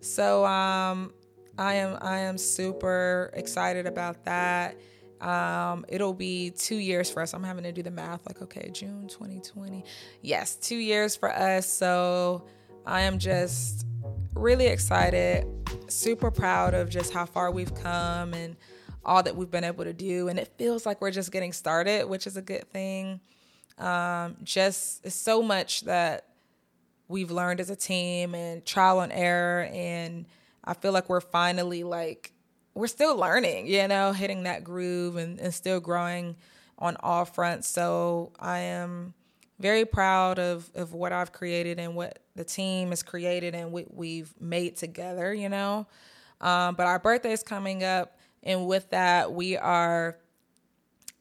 So 0.00 0.44
um, 0.44 1.12
I 1.58 1.74
am 1.74 1.98
I 2.00 2.18
am 2.18 2.38
super 2.38 3.30
excited 3.34 3.86
about 3.86 4.24
that. 4.24 4.76
Um, 5.22 5.86
it'll 5.88 6.14
be 6.14 6.50
two 6.50 6.76
years 6.76 7.08
for 7.08 7.22
us. 7.22 7.32
I'm 7.32 7.44
having 7.44 7.62
to 7.62 7.72
do 7.72 7.82
the 7.82 7.92
math 7.92 8.26
like, 8.26 8.42
okay, 8.42 8.70
June 8.72 9.06
2020. 9.06 9.84
Yes, 10.20 10.56
two 10.56 10.76
years 10.76 11.14
for 11.14 11.32
us. 11.32 11.72
So 11.72 12.44
I 12.84 13.02
am 13.02 13.18
just 13.18 13.86
really 14.34 14.66
excited, 14.66 15.46
super 15.88 16.32
proud 16.32 16.74
of 16.74 16.90
just 16.90 17.12
how 17.12 17.24
far 17.24 17.52
we've 17.52 17.72
come 17.74 18.34
and 18.34 18.56
all 19.04 19.22
that 19.22 19.36
we've 19.36 19.50
been 19.50 19.64
able 19.64 19.84
to 19.84 19.92
do. 19.92 20.26
And 20.26 20.40
it 20.40 20.52
feels 20.58 20.84
like 20.84 21.00
we're 21.00 21.12
just 21.12 21.30
getting 21.30 21.52
started, 21.52 22.08
which 22.08 22.26
is 22.26 22.36
a 22.36 22.42
good 22.42 22.68
thing. 22.70 23.20
Um, 23.78 24.36
just 24.42 25.08
so 25.08 25.40
much 25.40 25.82
that 25.82 26.26
we've 27.06 27.30
learned 27.30 27.60
as 27.60 27.70
a 27.70 27.76
team 27.76 28.34
and 28.34 28.66
trial 28.66 29.00
and 29.00 29.12
error. 29.12 29.68
And 29.72 30.26
I 30.64 30.74
feel 30.74 30.92
like 30.92 31.08
we're 31.08 31.20
finally 31.20 31.84
like 31.84 32.32
we're 32.74 32.86
still 32.86 33.16
learning, 33.16 33.66
you 33.66 33.86
know, 33.88 34.12
hitting 34.12 34.44
that 34.44 34.64
groove 34.64 35.16
and, 35.16 35.38
and 35.38 35.52
still 35.52 35.80
growing 35.80 36.36
on 36.78 36.96
all 37.00 37.24
fronts. 37.24 37.68
So 37.68 38.32
I 38.40 38.60
am 38.60 39.14
very 39.58 39.84
proud 39.84 40.38
of, 40.38 40.70
of 40.74 40.92
what 40.92 41.12
I've 41.12 41.32
created 41.32 41.78
and 41.78 41.94
what 41.94 42.18
the 42.34 42.44
team 42.44 42.88
has 42.88 43.02
created 43.02 43.54
and 43.54 43.72
what 43.72 43.94
we've 43.94 44.32
made 44.40 44.76
together, 44.76 45.32
you 45.32 45.48
know. 45.48 45.86
Um, 46.40 46.74
but 46.74 46.86
our 46.86 46.98
birthday 46.98 47.32
is 47.32 47.42
coming 47.42 47.84
up, 47.84 48.18
and 48.42 48.66
with 48.66 48.90
that, 48.90 49.32
we 49.32 49.56
are 49.56 50.18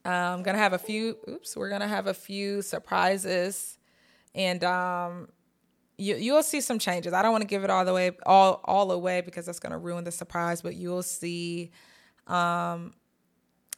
um, 0.04 0.42
gonna 0.42 0.58
have 0.58 0.74
a 0.74 0.80
few. 0.80 1.18
Oops, 1.30 1.56
we're 1.56 1.70
gonna 1.70 1.88
have 1.88 2.08
a 2.08 2.14
few 2.14 2.64
surprises, 2.64 3.78
and 4.34 4.64
um, 4.64 5.28
you 6.02 6.16
you'll 6.16 6.44
see 6.44 6.62
some 6.62 6.80
changes. 6.80 7.14
I 7.14 7.22
don't 7.22 7.32
want 7.32 7.44
to 7.44 7.48
give 7.48 7.64
it 7.64 7.70
all 7.70 7.86
the 7.86 7.94
way 7.94 8.12
all 8.26 8.62
all 8.66 8.92
away 8.92 9.22
because 9.22 9.46
that's 9.46 9.60
going 9.60 9.72
to 9.72 9.78
ruin 9.78 10.04
the 10.04 10.12
surprise, 10.12 10.62
but 10.62 10.76
you'll 10.76 11.04
see 11.04 11.72
um 12.28 12.94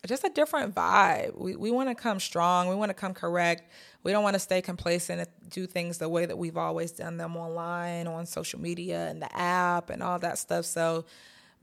just 0.07 0.23
a 0.23 0.29
different 0.29 0.73
vibe. 0.73 1.37
We 1.37 1.55
we 1.55 1.71
want 1.71 1.89
to 1.89 1.95
come 1.95 2.19
strong. 2.19 2.69
We 2.69 2.75
want 2.75 2.89
to 2.89 2.93
come 2.93 3.13
correct. 3.13 3.69
We 4.03 4.11
don't 4.11 4.23
want 4.23 4.35
to 4.35 4.39
stay 4.39 4.61
complacent 4.61 5.19
and 5.19 5.29
do 5.49 5.65
things 5.65 5.97
the 5.97 6.09
way 6.09 6.25
that 6.25 6.37
we've 6.37 6.57
always 6.57 6.91
done 6.91 7.17
them 7.17 7.37
online, 7.37 8.07
on 8.07 8.25
social 8.25 8.59
media 8.59 9.07
and 9.09 9.21
the 9.21 9.37
app 9.37 9.89
and 9.89 10.01
all 10.01 10.19
that 10.19 10.37
stuff. 10.37 10.65
So 10.65 11.05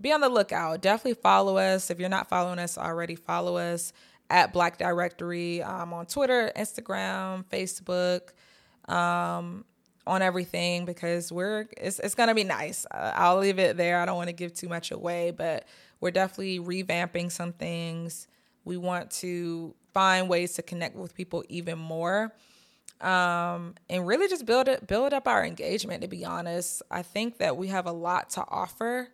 be 0.00 0.12
on 0.12 0.20
the 0.20 0.28
lookout. 0.28 0.80
Definitely 0.80 1.20
follow 1.22 1.58
us. 1.58 1.90
If 1.90 2.00
you're 2.00 2.08
not 2.08 2.28
following 2.28 2.58
us 2.58 2.78
already, 2.78 3.14
follow 3.14 3.56
us 3.56 3.92
at 4.30 4.52
Black 4.52 4.78
Directory 4.78 5.62
um, 5.62 5.92
on 5.92 6.06
Twitter, 6.06 6.50
Instagram, 6.56 7.44
Facebook. 7.44 8.30
Um, 8.90 9.64
on 10.10 10.22
everything 10.22 10.84
because 10.84 11.30
we're 11.30 11.66
it's, 11.76 12.00
it's 12.00 12.16
gonna 12.16 12.34
be 12.34 12.44
nice. 12.44 12.84
I'll 12.90 13.38
leave 13.38 13.58
it 13.60 13.76
there. 13.76 14.00
I 14.00 14.06
don't 14.06 14.16
want 14.16 14.28
to 14.28 14.34
give 14.34 14.52
too 14.52 14.68
much 14.68 14.90
away 14.90 15.30
but 15.30 15.66
we're 16.00 16.10
definitely 16.10 16.58
revamping 16.58 17.30
some 17.30 17.52
things. 17.52 18.26
We 18.64 18.76
want 18.76 19.10
to 19.12 19.74
find 19.94 20.28
ways 20.28 20.54
to 20.54 20.62
connect 20.62 20.96
with 20.96 21.14
people 21.14 21.44
even 21.48 21.78
more 21.78 22.34
um, 23.00 23.74
and 23.88 24.06
really 24.06 24.28
just 24.28 24.46
build 24.46 24.68
it 24.68 24.86
build 24.86 25.12
up 25.12 25.28
our 25.28 25.44
engagement 25.44 26.02
to 26.02 26.08
be 26.08 26.24
honest. 26.24 26.82
I 26.90 27.02
think 27.02 27.38
that 27.38 27.56
we 27.56 27.68
have 27.68 27.86
a 27.86 27.92
lot 27.92 28.30
to 28.30 28.44
offer 28.48 29.08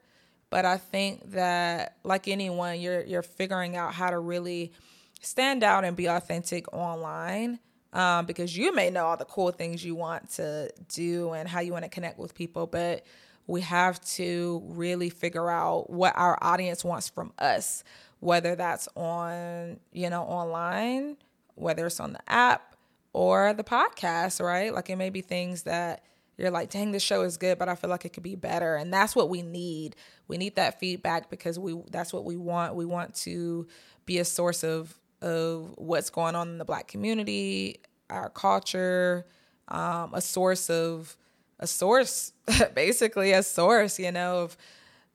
but 0.49 0.65
i 0.65 0.77
think 0.77 1.33
that 1.33 1.97
like 2.05 2.29
anyone 2.29 2.81
you're 2.81 3.05
you're 3.05 3.23
figuring 3.23 3.77
out 3.77 3.93
how 3.93 4.09
to 4.11 4.19
really 4.19 4.73
stand 5.21 5.65
out 5.65 5.85
and 5.85 5.97
be 5.97 6.07
authentic 6.07 6.73
online 6.73 7.59
um, 7.93 8.27
because 8.27 8.57
you 8.57 8.75
may 8.75 8.91
know 8.91 9.07
all 9.07 9.17
the 9.17 9.25
cool 9.25 9.51
things 9.51 9.85
you 9.85 9.95
want 9.95 10.31
to 10.33 10.71
do 10.89 11.33
and 11.33 11.49
how 11.49 11.61
you 11.61 11.73
want 11.73 11.85
to 11.85 11.91
connect 11.91 12.19
with 12.19 12.35
people, 12.35 12.67
but 12.67 13.05
we 13.47 13.61
have 13.61 14.01
to 14.05 14.63
really 14.67 15.09
figure 15.09 15.51
out 15.51 15.89
what 15.89 16.17
our 16.17 16.39
audience 16.43 16.85
wants 16.85 17.09
from 17.09 17.33
us, 17.39 17.85
whether 18.21 18.57
that's 18.57 18.89
on, 18.97 19.79
you 19.93 20.11
know, 20.11 20.23
online, 20.23 21.17
whether 21.55 21.87
it's 21.87 22.01
on 22.01 22.13
the 22.13 22.31
app 22.31 22.77
or 23.13 23.55
the 23.55 23.65
podcast, 23.65 24.45
right? 24.45 24.75
Like 24.75 24.91
it 24.91 24.97
may 24.97 25.11
be 25.11 25.21
things 25.21 25.63
that 25.63 26.03
you're 26.37 26.51
like, 26.51 26.71
dang, 26.71 26.93
this 26.93 27.03
show 27.03 27.23
is 27.23 27.37
good, 27.37 27.59
but 27.59 27.69
I 27.69 27.75
feel 27.77 27.89
like 27.89 28.05
it 28.05 28.13
could 28.13 28.23
be 28.23 28.35
better. 28.35 28.77
And 28.77 28.93
that's 28.93 29.17
what 29.17 29.31
we 29.31 29.43
need. 29.43 29.97
We 30.29 30.37
need 30.37 30.57
that 30.57 30.79
feedback 30.79 31.31
because 31.31 31.59
we 31.59 31.81
that's 31.91 32.13
what 32.13 32.25
we 32.25 32.37
want. 32.37 32.75
We 32.75 32.85
want 32.85 33.15
to 33.17 33.67
be 34.05 34.19
a 34.19 34.25
source 34.25 34.63
of 34.63 34.99
of 35.23 35.75
what's 35.77 36.11
going 36.11 36.35
on 36.35 36.49
in 36.49 36.59
the 36.59 36.65
black 36.65 36.89
community, 36.89 37.81
our 38.11 38.29
culture, 38.31 39.27
um, 39.69 40.13
a 40.15 40.21
source 40.21 40.71
of 40.71 41.17
a 41.59 41.67
source, 41.67 42.33
basically 42.75 43.33
a 43.33 43.43
source, 43.43 43.99
you 43.99 44.13
know, 44.13 44.43
of 44.43 44.57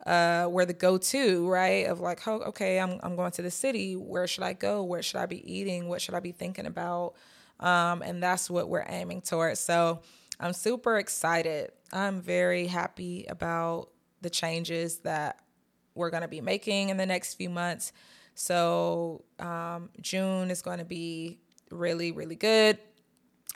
uh, 0.06 0.46
where 0.46 0.66
the 0.66 0.74
go 0.74 0.98
to, 0.98 1.48
right? 1.48 1.88
Of 1.88 2.00
like, 2.00 2.28
oh, 2.28 2.40
okay, 2.48 2.80
I'm 2.80 3.00
I'm 3.04 3.16
going 3.16 3.32
to 3.34 3.42
the 3.42 3.52
city. 3.52 3.96
Where 3.96 4.28
should 4.28 4.44
I 4.44 4.54
go? 4.54 4.84
Where 4.84 5.04
should 5.04 5.20
I 5.20 5.26
be 5.26 5.52
eating? 5.52 5.88
What 5.88 6.02
should 6.02 6.16
I 6.16 6.20
be 6.20 6.32
thinking 6.32 6.66
about? 6.66 7.14
Um, 7.60 8.02
and 8.02 8.22
that's 8.22 8.50
what 8.50 8.70
we're 8.70 8.86
aiming 8.88 9.22
towards. 9.22 9.60
So 9.60 10.02
I'm 10.40 10.54
super 10.54 10.98
excited. 10.98 11.72
I'm 11.94 12.22
very 12.22 12.66
happy 12.66 13.26
about 13.30 13.90
the 14.22 14.30
changes 14.30 14.98
that 15.00 15.40
we're 15.94 16.10
going 16.10 16.22
to 16.22 16.28
be 16.28 16.42
making 16.42 16.90
in 16.90 16.98
the 16.98 17.06
next 17.06 17.36
few 17.36 17.50
months. 17.50 17.92
So 18.42 19.24
um, 19.38 19.90
June 20.02 20.50
is 20.50 20.64
going 20.64 20.80
to 20.80 20.84
be 20.86 21.38
really, 21.70 22.12
really 22.12 22.36
good. 22.36 22.80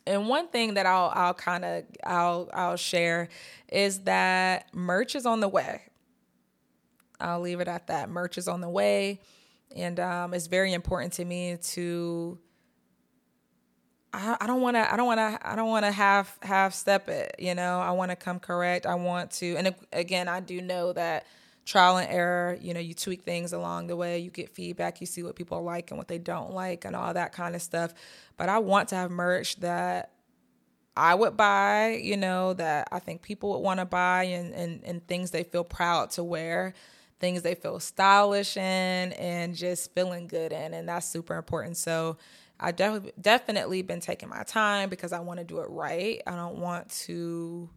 And 0.05 0.27
one 0.27 0.47
thing 0.49 0.75
that 0.75 0.85
I'll 0.85 1.11
I'll 1.11 1.33
kind 1.33 1.65
of 1.65 1.85
I'll 2.05 2.51
I'll 2.53 2.75
share 2.77 3.29
is 3.67 4.01
that 4.01 4.67
merch 4.75 5.15
is 5.15 5.25
on 5.25 5.39
the 5.39 5.47
way. 5.47 5.81
I'll 7.19 7.41
leave 7.41 7.61
it 7.61 7.67
at 7.67 7.87
that. 7.87 8.09
Merch 8.09 8.37
is 8.37 8.47
on 8.47 8.61
the 8.61 8.69
way, 8.69 9.21
and 9.75 9.99
um, 9.99 10.35
it's 10.35 10.45
very 10.45 10.71
important 10.71 11.13
to 11.13 11.25
me 11.25 11.57
to. 11.57 12.37
I, 14.13 14.45
don't 14.45 14.61
want 14.61 14.77
to. 14.77 14.93
I 14.93 14.95
don't 14.95 15.07
want 15.07 15.17
to. 15.17 15.39
I 15.41 15.55
don't 15.55 15.69
want 15.69 15.85
to 15.85 15.91
half 15.91 16.37
half 16.43 16.75
step 16.75 17.09
it. 17.09 17.35
You 17.39 17.55
know, 17.55 17.79
I 17.79 17.89
want 17.89 18.11
to 18.11 18.15
come 18.15 18.39
correct. 18.39 18.85
I 18.85 18.95
want 18.95 19.31
to, 19.31 19.55
and 19.55 19.73
again, 19.91 20.27
I 20.27 20.41
do 20.41 20.61
know 20.61 20.93
that 20.93 21.25
trial 21.65 21.97
and 21.97 22.09
error. 22.09 22.57
You 22.61 22.73
know, 22.73 22.79
you 22.79 22.93
tweak 22.93 23.23
things 23.23 23.51
along 23.53 23.87
the 23.87 23.95
way. 23.95 24.19
You 24.19 24.29
get 24.29 24.49
feedback. 24.49 25.01
You 25.01 25.07
see 25.07 25.23
what 25.23 25.35
people 25.35 25.61
like 25.63 25.91
and 25.91 25.97
what 25.97 26.07
they 26.07 26.19
don't 26.19 26.51
like, 26.53 26.85
and 26.85 26.95
all 26.95 27.13
that 27.13 27.33
kind 27.33 27.55
of 27.55 27.61
stuff. 27.61 27.93
But 28.37 28.49
I 28.49 28.59
want 28.59 28.89
to 28.89 28.95
have 28.95 29.11
merch 29.11 29.57
that 29.57 30.11
I 30.95 31.15
would 31.15 31.35
buy. 31.35 31.99
You 32.01 32.17
know, 32.17 32.53
that 32.53 32.87
I 32.91 32.99
think 32.99 33.21
people 33.21 33.49
would 33.51 33.59
want 33.59 33.79
to 33.79 33.85
buy, 33.85 34.23
and 34.25 34.53
and 34.53 34.83
and 34.83 35.07
things 35.07 35.31
they 35.31 35.43
feel 35.43 35.63
proud 35.63 36.11
to 36.11 36.23
wear. 36.23 36.73
Things 37.19 37.41
they 37.43 37.55
feel 37.55 37.79
stylish 37.79 38.57
in 38.57 39.13
and 39.13 39.55
just 39.55 39.93
feeling 39.93 40.27
good 40.27 40.51
in, 40.51 40.73
and 40.73 40.87
that's 40.89 41.07
super 41.07 41.35
important. 41.35 41.77
So, 41.77 42.17
I 42.59 42.71
def- 42.71 43.09
definitely 43.19 43.81
been 43.81 44.01
taking 44.01 44.29
my 44.29 44.43
time 44.43 44.89
because 44.89 45.13
I 45.13 45.21
want 45.21 45.39
to 45.39 45.45
do 45.45 45.59
it 45.59 45.69
right. 45.69 46.21
I 46.27 46.35
don't 46.35 46.57
want 46.57 46.89
to 47.05 47.69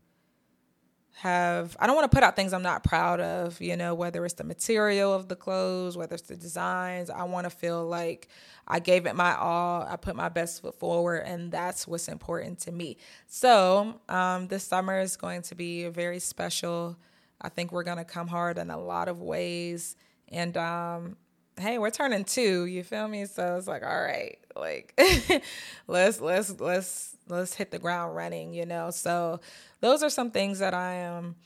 have 1.18 1.76
I 1.80 1.88
don't 1.88 1.96
want 1.96 2.08
to 2.08 2.14
put 2.14 2.22
out 2.22 2.36
things 2.36 2.52
I'm 2.52 2.62
not 2.62 2.84
proud 2.84 3.20
of, 3.20 3.60
you 3.60 3.76
know, 3.76 3.92
whether 3.92 4.24
it's 4.24 4.34
the 4.34 4.44
material 4.44 5.12
of 5.12 5.26
the 5.26 5.34
clothes, 5.34 5.96
whether 5.96 6.14
it's 6.14 6.28
the 6.28 6.36
designs. 6.36 7.10
I 7.10 7.24
want 7.24 7.44
to 7.44 7.50
feel 7.50 7.84
like 7.84 8.28
I 8.68 8.78
gave 8.78 9.04
it 9.04 9.16
my 9.16 9.34
all. 9.34 9.82
I 9.82 9.96
put 9.96 10.14
my 10.14 10.28
best 10.28 10.62
foot 10.62 10.78
forward, 10.78 11.24
and 11.26 11.50
that's 11.50 11.88
what's 11.88 12.06
important 12.06 12.60
to 12.60 12.72
me. 12.72 12.98
So, 13.26 14.00
um, 14.08 14.46
this 14.46 14.62
summer 14.62 15.00
is 15.00 15.16
going 15.16 15.42
to 15.42 15.56
be 15.56 15.88
very 15.88 16.20
special. 16.20 16.96
I 17.40 17.48
think 17.48 17.72
we're 17.72 17.82
going 17.82 17.98
to 17.98 18.04
come 18.04 18.28
hard 18.28 18.56
in 18.56 18.70
a 18.70 18.78
lot 18.78 19.08
of 19.08 19.20
ways. 19.20 19.96
And 20.28 20.56
um, 20.56 21.16
hey, 21.58 21.78
we're 21.78 21.90
turning 21.90 22.24
two, 22.24 22.66
you 22.66 22.82
feel 22.82 23.08
me? 23.08 23.26
So 23.26 23.56
it's 23.56 23.66
like, 23.66 23.82
all 23.82 24.00
right, 24.00 24.38
like 24.56 24.98
let's 25.86 26.20
let's 26.20 26.60
let's 26.60 27.16
let's 27.28 27.54
hit 27.54 27.70
the 27.70 27.78
ground 27.78 28.16
running, 28.16 28.52
you 28.52 28.66
know. 28.66 28.90
So 28.90 29.40
those 29.80 30.02
are 30.02 30.10
some 30.10 30.30
things 30.30 30.58
that 30.58 30.74
I 30.74 30.94
am 30.94 31.36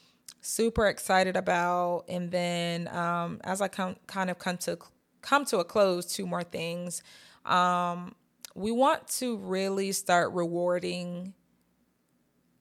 super 0.40 0.86
excited 0.86 1.36
about. 1.36 2.04
And 2.08 2.30
then 2.30 2.88
um, 2.88 3.40
as 3.44 3.60
I 3.60 3.68
come 3.68 3.96
kind 4.06 4.30
of 4.30 4.38
come 4.38 4.58
to 4.58 4.78
come 5.22 5.44
to 5.46 5.58
a 5.58 5.64
close, 5.64 6.06
two 6.06 6.26
more 6.26 6.42
things. 6.42 7.02
Um, 7.46 8.14
we 8.54 8.70
want 8.70 9.08
to 9.08 9.38
really 9.38 9.92
start 9.92 10.32
rewarding 10.32 11.32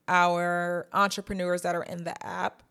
our 0.08 0.88
entrepreneurs 0.92 1.62
that 1.62 1.74
are 1.74 1.82
in 1.82 2.04
the 2.04 2.26
app. 2.26 2.62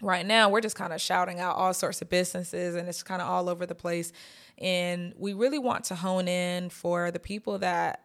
Right 0.00 0.24
now, 0.24 0.48
we're 0.48 0.60
just 0.60 0.76
kind 0.76 0.92
of 0.92 1.00
shouting 1.00 1.40
out 1.40 1.56
all 1.56 1.74
sorts 1.74 2.00
of 2.02 2.08
businesses 2.08 2.76
and 2.76 2.88
it's 2.88 3.02
kind 3.02 3.20
of 3.20 3.28
all 3.28 3.48
over 3.48 3.66
the 3.66 3.74
place. 3.74 4.12
And 4.58 5.12
we 5.16 5.32
really 5.32 5.58
want 5.58 5.84
to 5.84 5.94
hone 5.94 6.28
in 6.28 6.70
for 6.70 7.10
the 7.10 7.18
people 7.18 7.58
that 7.58 8.04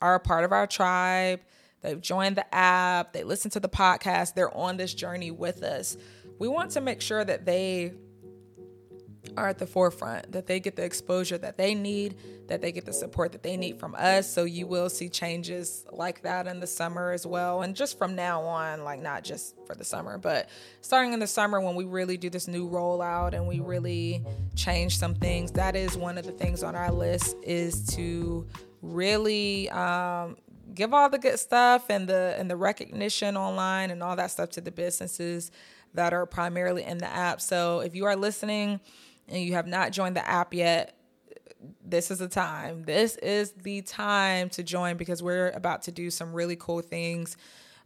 are 0.00 0.14
a 0.14 0.20
part 0.20 0.44
of 0.44 0.52
our 0.52 0.66
tribe, 0.66 1.40
they've 1.82 2.00
joined 2.00 2.36
the 2.36 2.54
app, 2.54 3.12
they 3.12 3.24
listen 3.24 3.50
to 3.52 3.60
the 3.60 3.68
podcast, 3.68 4.34
they're 4.34 4.54
on 4.56 4.76
this 4.76 4.94
journey 4.94 5.30
with 5.30 5.62
us. 5.62 5.96
We 6.38 6.48
want 6.48 6.70
to 6.72 6.80
make 6.80 7.00
sure 7.00 7.24
that 7.24 7.44
they 7.44 7.94
are 9.36 9.48
at 9.48 9.58
the 9.58 9.66
forefront, 9.66 10.32
that 10.32 10.46
they 10.46 10.60
get 10.60 10.76
the 10.76 10.84
exposure 10.84 11.38
that 11.38 11.56
they 11.56 11.74
need, 11.74 12.16
that 12.48 12.60
they 12.60 12.72
get 12.72 12.86
the 12.86 12.92
support 12.92 13.32
that 13.32 13.42
they 13.42 13.56
need 13.56 13.78
from 13.78 13.94
us. 13.96 14.32
So 14.32 14.44
you 14.44 14.66
will 14.66 14.88
see 14.88 15.08
changes 15.08 15.84
like 15.92 16.22
that 16.22 16.46
in 16.46 16.60
the 16.60 16.66
summer 16.66 17.12
as 17.12 17.26
well. 17.26 17.62
And 17.62 17.76
just 17.76 17.98
from 17.98 18.14
now 18.14 18.42
on, 18.42 18.84
like 18.84 19.00
not 19.00 19.24
just 19.24 19.54
for 19.66 19.74
the 19.74 19.84
summer, 19.84 20.18
but 20.18 20.48
starting 20.80 21.12
in 21.12 21.20
the 21.20 21.26
summer 21.26 21.60
when 21.60 21.74
we 21.74 21.84
really 21.84 22.16
do 22.16 22.30
this 22.30 22.48
new 22.48 22.68
rollout 22.68 23.34
and 23.34 23.46
we 23.46 23.60
really 23.60 24.24
change 24.56 24.98
some 24.98 25.14
things, 25.14 25.52
that 25.52 25.76
is 25.76 25.96
one 25.96 26.18
of 26.18 26.24
the 26.24 26.32
things 26.32 26.62
on 26.62 26.74
our 26.74 26.92
list 26.92 27.36
is 27.42 27.84
to 27.94 28.46
really 28.82 29.68
um, 29.70 30.36
give 30.74 30.94
all 30.94 31.08
the 31.10 31.18
good 31.18 31.38
stuff 31.38 31.90
and 31.90 32.08
the 32.08 32.36
and 32.38 32.50
the 32.50 32.56
recognition 32.56 33.36
online 33.36 33.90
and 33.90 34.02
all 34.02 34.16
that 34.16 34.30
stuff 34.30 34.50
to 34.50 34.60
the 34.60 34.70
businesses 34.70 35.50
that 35.94 36.12
are 36.12 36.26
primarily 36.26 36.84
in 36.84 36.98
the 36.98 37.06
app. 37.06 37.40
So 37.40 37.80
if 37.80 37.94
you 37.94 38.04
are 38.04 38.16
listening 38.16 38.80
and 39.28 39.42
you 39.42 39.54
have 39.54 39.66
not 39.66 39.92
joined 39.92 40.16
the 40.16 40.28
app 40.28 40.54
yet, 40.54 40.94
this 41.84 42.10
is 42.10 42.18
the 42.18 42.28
time. 42.28 42.84
This 42.84 43.16
is 43.16 43.52
the 43.52 43.82
time 43.82 44.48
to 44.50 44.62
join 44.62 44.96
because 44.96 45.22
we're 45.22 45.50
about 45.50 45.82
to 45.82 45.92
do 45.92 46.10
some 46.10 46.32
really 46.32 46.56
cool 46.56 46.80
things 46.80 47.36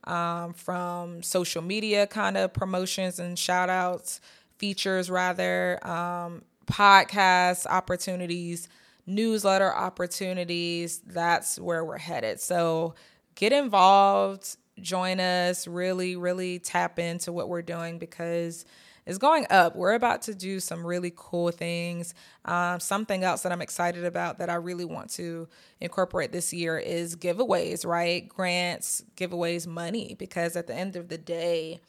um, 0.05 0.53
from 0.53 1.23
social 1.23 1.63
media 1.63 2.07
kind 2.07 2.37
of 2.37 2.53
promotions 2.53 3.19
and 3.19 3.39
shout 3.39 3.71
outs, 3.71 4.21
features 4.59 5.11
rather, 5.11 5.79
um, 5.87 6.43
podcast 6.67 7.67
opportunities 7.67 8.69
newsletter 9.07 9.75
opportunities, 9.75 11.01
that's 11.07 11.59
where 11.59 11.85
we're 11.85 11.99
headed. 11.99 12.41
So 12.41 12.95
get 13.35 13.53
involved, 13.53 14.57
join 14.81 15.21
us, 15.21 15.67
really, 15.67 16.17
really 16.17 16.59
tap 16.59 16.99
into 16.99 17.33
what 17.33 17.49
we're 17.49 17.63
doing 17.63 17.99
because 17.99 18.65
it's 19.05 19.19
going 19.19 19.47
up. 19.51 19.75
We're 19.75 19.95
about 19.95 20.23
to 20.23 20.35
do 20.35 20.61
some 20.61 20.87
really 20.87 21.13
cool 21.15 21.51
things. 21.51 22.15
Um, 22.45 22.79
something 22.79 23.25
else 23.25 23.43
that 23.43 23.53
I'm 23.53 23.63
excited 23.63 24.05
about 24.05 24.39
that 24.39 24.49
I 24.49 24.55
really 24.55 24.85
want 24.85 25.11
to 25.15 25.49
incorporate 25.81 26.33
this 26.33 26.53
year 26.53 26.79
is 26.79 27.17
giveaways, 27.17 27.85
right? 27.85 28.29
Grants, 28.29 29.05
giveaways, 29.17 29.67
money, 29.67 30.15
because 30.19 30.57
at 30.57 30.67
the 30.67 30.75
end 30.75 30.95
of 30.97 31.09
the 31.09 31.19
day, 31.19 31.81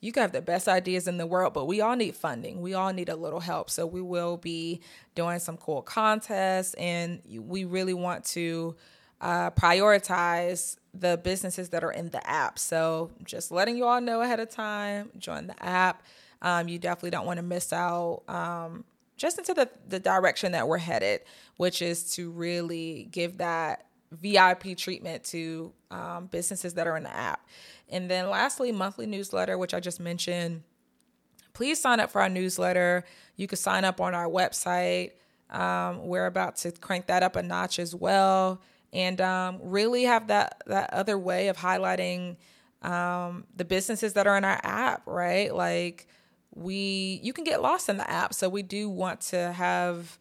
you 0.00 0.12
can 0.12 0.20
have 0.20 0.32
the 0.32 0.42
best 0.42 0.68
ideas 0.68 1.08
in 1.08 1.16
the 1.16 1.26
world, 1.26 1.52
but 1.52 1.64
we 1.64 1.80
all 1.80 1.96
need 1.96 2.14
funding. 2.14 2.60
We 2.60 2.74
all 2.74 2.92
need 2.92 3.08
a 3.08 3.16
little 3.16 3.40
help. 3.40 3.70
So 3.70 3.86
we 3.86 4.02
will 4.02 4.36
be 4.36 4.82
doing 5.14 5.38
some 5.40 5.56
cool 5.56 5.82
contests, 5.82 6.74
and 6.74 7.22
we 7.28 7.64
really 7.64 7.94
want 7.94 8.24
to 8.26 8.76
uh, 9.20 9.50
prioritize 9.50 10.76
the 10.94 11.16
businesses 11.16 11.70
that 11.70 11.82
are 11.82 11.90
in 11.90 12.10
the 12.10 12.24
app. 12.28 12.58
So 12.58 13.10
just 13.24 13.50
letting 13.50 13.76
you 13.76 13.84
all 13.84 14.00
know 14.00 14.20
ahead 14.20 14.40
of 14.40 14.50
time, 14.50 15.10
join 15.18 15.46
the 15.46 15.62
app. 15.62 16.02
Um, 16.42 16.68
you 16.68 16.78
definitely 16.78 17.10
don't 17.10 17.26
want 17.26 17.38
to 17.38 17.42
miss 17.42 17.72
out. 17.72 18.22
Um, 18.28 18.84
just 19.16 19.38
into 19.38 19.54
the, 19.54 19.70
the 19.88 19.98
direction 19.98 20.52
that 20.52 20.68
we're 20.68 20.78
headed, 20.78 21.22
which 21.56 21.80
is 21.80 22.14
to 22.14 22.30
really 22.30 23.08
give 23.10 23.38
that 23.38 23.86
VIP 24.12 24.76
treatment 24.76 25.24
to 25.24 25.72
um, 25.90 26.26
businesses 26.26 26.74
that 26.74 26.86
are 26.86 26.96
in 26.96 27.02
the 27.02 27.14
app. 27.14 27.46
And 27.88 28.10
then 28.10 28.28
lastly, 28.30 28.72
monthly 28.72 29.06
newsletter, 29.06 29.56
which 29.58 29.74
I 29.74 29.80
just 29.80 30.00
mentioned. 30.00 30.62
Please 31.54 31.80
sign 31.80 32.00
up 32.00 32.10
for 32.10 32.20
our 32.20 32.28
newsletter. 32.28 33.04
You 33.36 33.46
can 33.46 33.56
sign 33.56 33.84
up 33.84 34.00
on 34.00 34.14
our 34.14 34.28
website. 34.28 35.12
Um, 35.50 36.06
we're 36.06 36.26
about 36.26 36.56
to 36.56 36.72
crank 36.72 37.06
that 37.06 37.22
up 37.22 37.36
a 37.36 37.42
notch 37.42 37.78
as 37.78 37.94
well, 37.94 38.60
and 38.92 39.20
um, 39.20 39.60
really 39.62 40.04
have 40.04 40.26
that 40.26 40.62
that 40.66 40.92
other 40.92 41.16
way 41.16 41.48
of 41.48 41.56
highlighting 41.56 42.36
um, 42.82 43.44
the 43.54 43.64
businesses 43.64 44.14
that 44.14 44.26
are 44.26 44.36
in 44.36 44.44
our 44.44 44.60
app. 44.64 45.06
Right, 45.06 45.54
like 45.54 46.08
we 46.56 47.20
you 47.22 47.32
can 47.32 47.44
get 47.44 47.62
lost 47.62 47.88
in 47.88 47.98
the 47.98 48.10
app, 48.10 48.34
so 48.34 48.48
we 48.48 48.62
do 48.62 48.88
want 48.88 49.20
to 49.20 49.52
have 49.52 50.18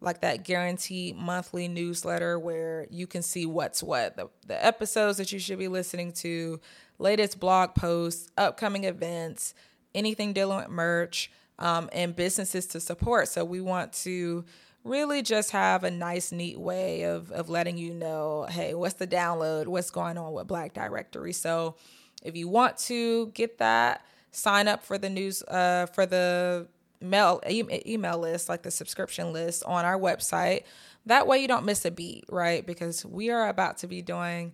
like 0.00 0.20
that 0.20 0.44
guaranteed 0.44 1.16
monthly 1.16 1.68
newsletter 1.68 2.38
where 2.38 2.86
you 2.90 3.06
can 3.06 3.22
see 3.22 3.46
what's 3.46 3.82
what 3.82 4.16
the, 4.16 4.28
the 4.46 4.64
episodes 4.64 5.18
that 5.18 5.32
you 5.32 5.38
should 5.38 5.58
be 5.58 5.68
listening 5.68 6.12
to, 6.12 6.60
latest 6.98 7.40
blog 7.40 7.74
posts, 7.74 8.30
upcoming 8.36 8.84
events, 8.84 9.54
anything 9.94 10.32
dealing 10.32 10.58
with 10.58 10.68
merch, 10.68 11.30
um, 11.58 11.88
and 11.92 12.14
businesses 12.14 12.66
to 12.66 12.80
support. 12.80 13.28
So 13.28 13.44
we 13.44 13.60
want 13.60 13.92
to 14.04 14.44
really 14.84 15.22
just 15.22 15.52
have 15.52 15.84
a 15.84 15.90
nice, 15.90 16.32
neat 16.32 16.58
way 16.58 17.04
of, 17.04 17.30
of 17.30 17.48
letting 17.48 17.78
you 17.78 17.94
know, 17.94 18.46
hey, 18.50 18.74
what's 18.74 18.94
the 18.94 19.06
download? 19.06 19.68
What's 19.68 19.90
going 19.90 20.18
on 20.18 20.32
with 20.32 20.48
Black 20.48 20.74
Directory? 20.74 21.32
So 21.32 21.76
if 22.24 22.36
you 22.36 22.48
want 22.48 22.78
to 22.78 23.28
get 23.28 23.58
that, 23.58 24.04
sign 24.32 24.66
up 24.66 24.82
for 24.82 24.98
the 24.98 25.08
news, 25.08 25.42
uh, 25.44 25.86
for 25.86 26.06
the 26.06 26.66
mail 27.00 27.40
e- 27.48 27.82
email 27.86 28.18
list, 28.18 28.48
like 28.48 28.62
the 28.62 28.70
subscription 28.70 29.32
list 29.32 29.62
on 29.64 29.84
our 29.84 29.98
website. 29.98 30.64
That 31.06 31.26
way 31.26 31.38
you 31.38 31.48
don't 31.48 31.64
miss 31.64 31.84
a 31.84 31.90
beat, 31.90 32.24
right? 32.28 32.66
Because 32.66 33.04
we 33.04 33.30
are 33.30 33.48
about 33.48 33.78
to 33.78 33.86
be 33.86 34.02
doing, 34.02 34.52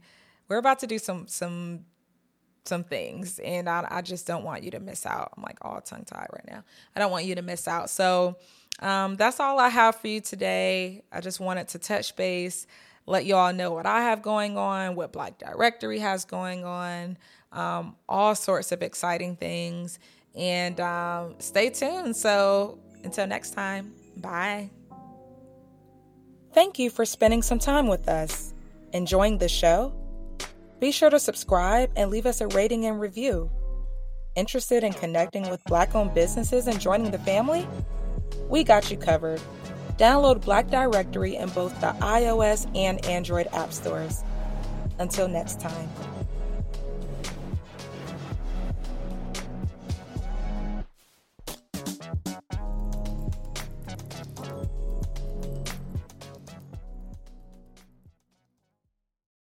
we're 0.48 0.58
about 0.58 0.80
to 0.80 0.86
do 0.86 0.98
some 0.98 1.26
some 1.28 1.84
some 2.64 2.84
things, 2.84 3.38
and 3.38 3.68
I, 3.68 3.86
I 3.90 4.02
just 4.02 4.26
don't 4.26 4.44
want 4.44 4.62
you 4.62 4.70
to 4.72 4.80
miss 4.80 5.06
out. 5.06 5.32
I'm 5.36 5.42
like 5.42 5.58
all 5.62 5.80
tongue 5.80 6.04
tied 6.04 6.28
right 6.32 6.46
now. 6.50 6.64
I 6.94 7.00
don't 7.00 7.10
want 7.10 7.24
you 7.24 7.34
to 7.36 7.42
miss 7.42 7.66
out. 7.66 7.88
So 7.90 8.36
um, 8.80 9.16
that's 9.16 9.40
all 9.40 9.58
I 9.58 9.68
have 9.68 9.96
for 9.96 10.08
you 10.08 10.20
today. 10.20 11.02
I 11.10 11.20
just 11.20 11.40
wanted 11.40 11.68
to 11.68 11.78
touch 11.78 12.14
base, 12.14 12.66
let 13.06 13.24
you 13.24 13.34
all 13.36 13.52
know 13.52 13.72
what 13.72 13.86
I 13.86 14.02
have 14.02 14.22
going 14.22 14.56
on, 14.56 14.96
what 14.96 15.12
Black 15.12 15.38
Directory 15.38 15.98
has 15.98 16.24
going 16.24 16.64
on, 16.64 17.16
um, 17.52 17.96
all 18.08 18.34
sorts 18.34 18.72
of 18.72 18.82
exciting 18.82 19.36
things. 19.36 19.98
And 20.34 20.78
um, 20.80 21.34
stay 21.38 21.70
tuned. 21.70 22.16
So 22.16 22.78
until 23.04 23.26
next 23.26 23.50
time, 23.50 23.92
bye. 24.16 24.70
Thank 26.52 26.78
you 26.78 26.90
for 26.90 27.04
spending 27.04 27.42
some 27.42 27.58
time 27.58 27.86
with 27.86 28.08
us. 28.08 28.54
Enjoying 28.92 29.38
the 29.38 29.48
show? 29.48 29.92
Be 30.80 30.92
sure 30.92 31.10
to 31.10 31.18
subscribe 31.18 31.90
and 31.96 32.10
leave 32.10 32.26
us 32.26 32.40
a 32.40 32.46
rating 32.48 32.86
and 32.86 33.00
review. 33.00 33.50
Interested 34.34 34.84
in 34.84 34.92
connecting 34.92 35.48
with 35.50 35.62
Black 35.64 35.94
owned 35.94 36.14
businesses 36.14 36.68
and 36.68 36.80
joining 36.80 37.10
the 37.10 37.18
family? 37.18 37.66
We 38.48 38.64
got 38.64 38.90
you 38.90 38.96
covered. 38.96 39.40
Download 39.96 40.40
Black 40.40 40.68
Directory 40.70 41.36
in 41.36 41.48
both 41.50 41.78
the 41.80 41.88
iOS 42.00 42.70
and 42.76 43.04
Android 43.04 43.48
app 43.52 43.72
stores. 43.72 44.22
Until 44.98 45.28
next 45.28 45.60
time. 45.60 45.88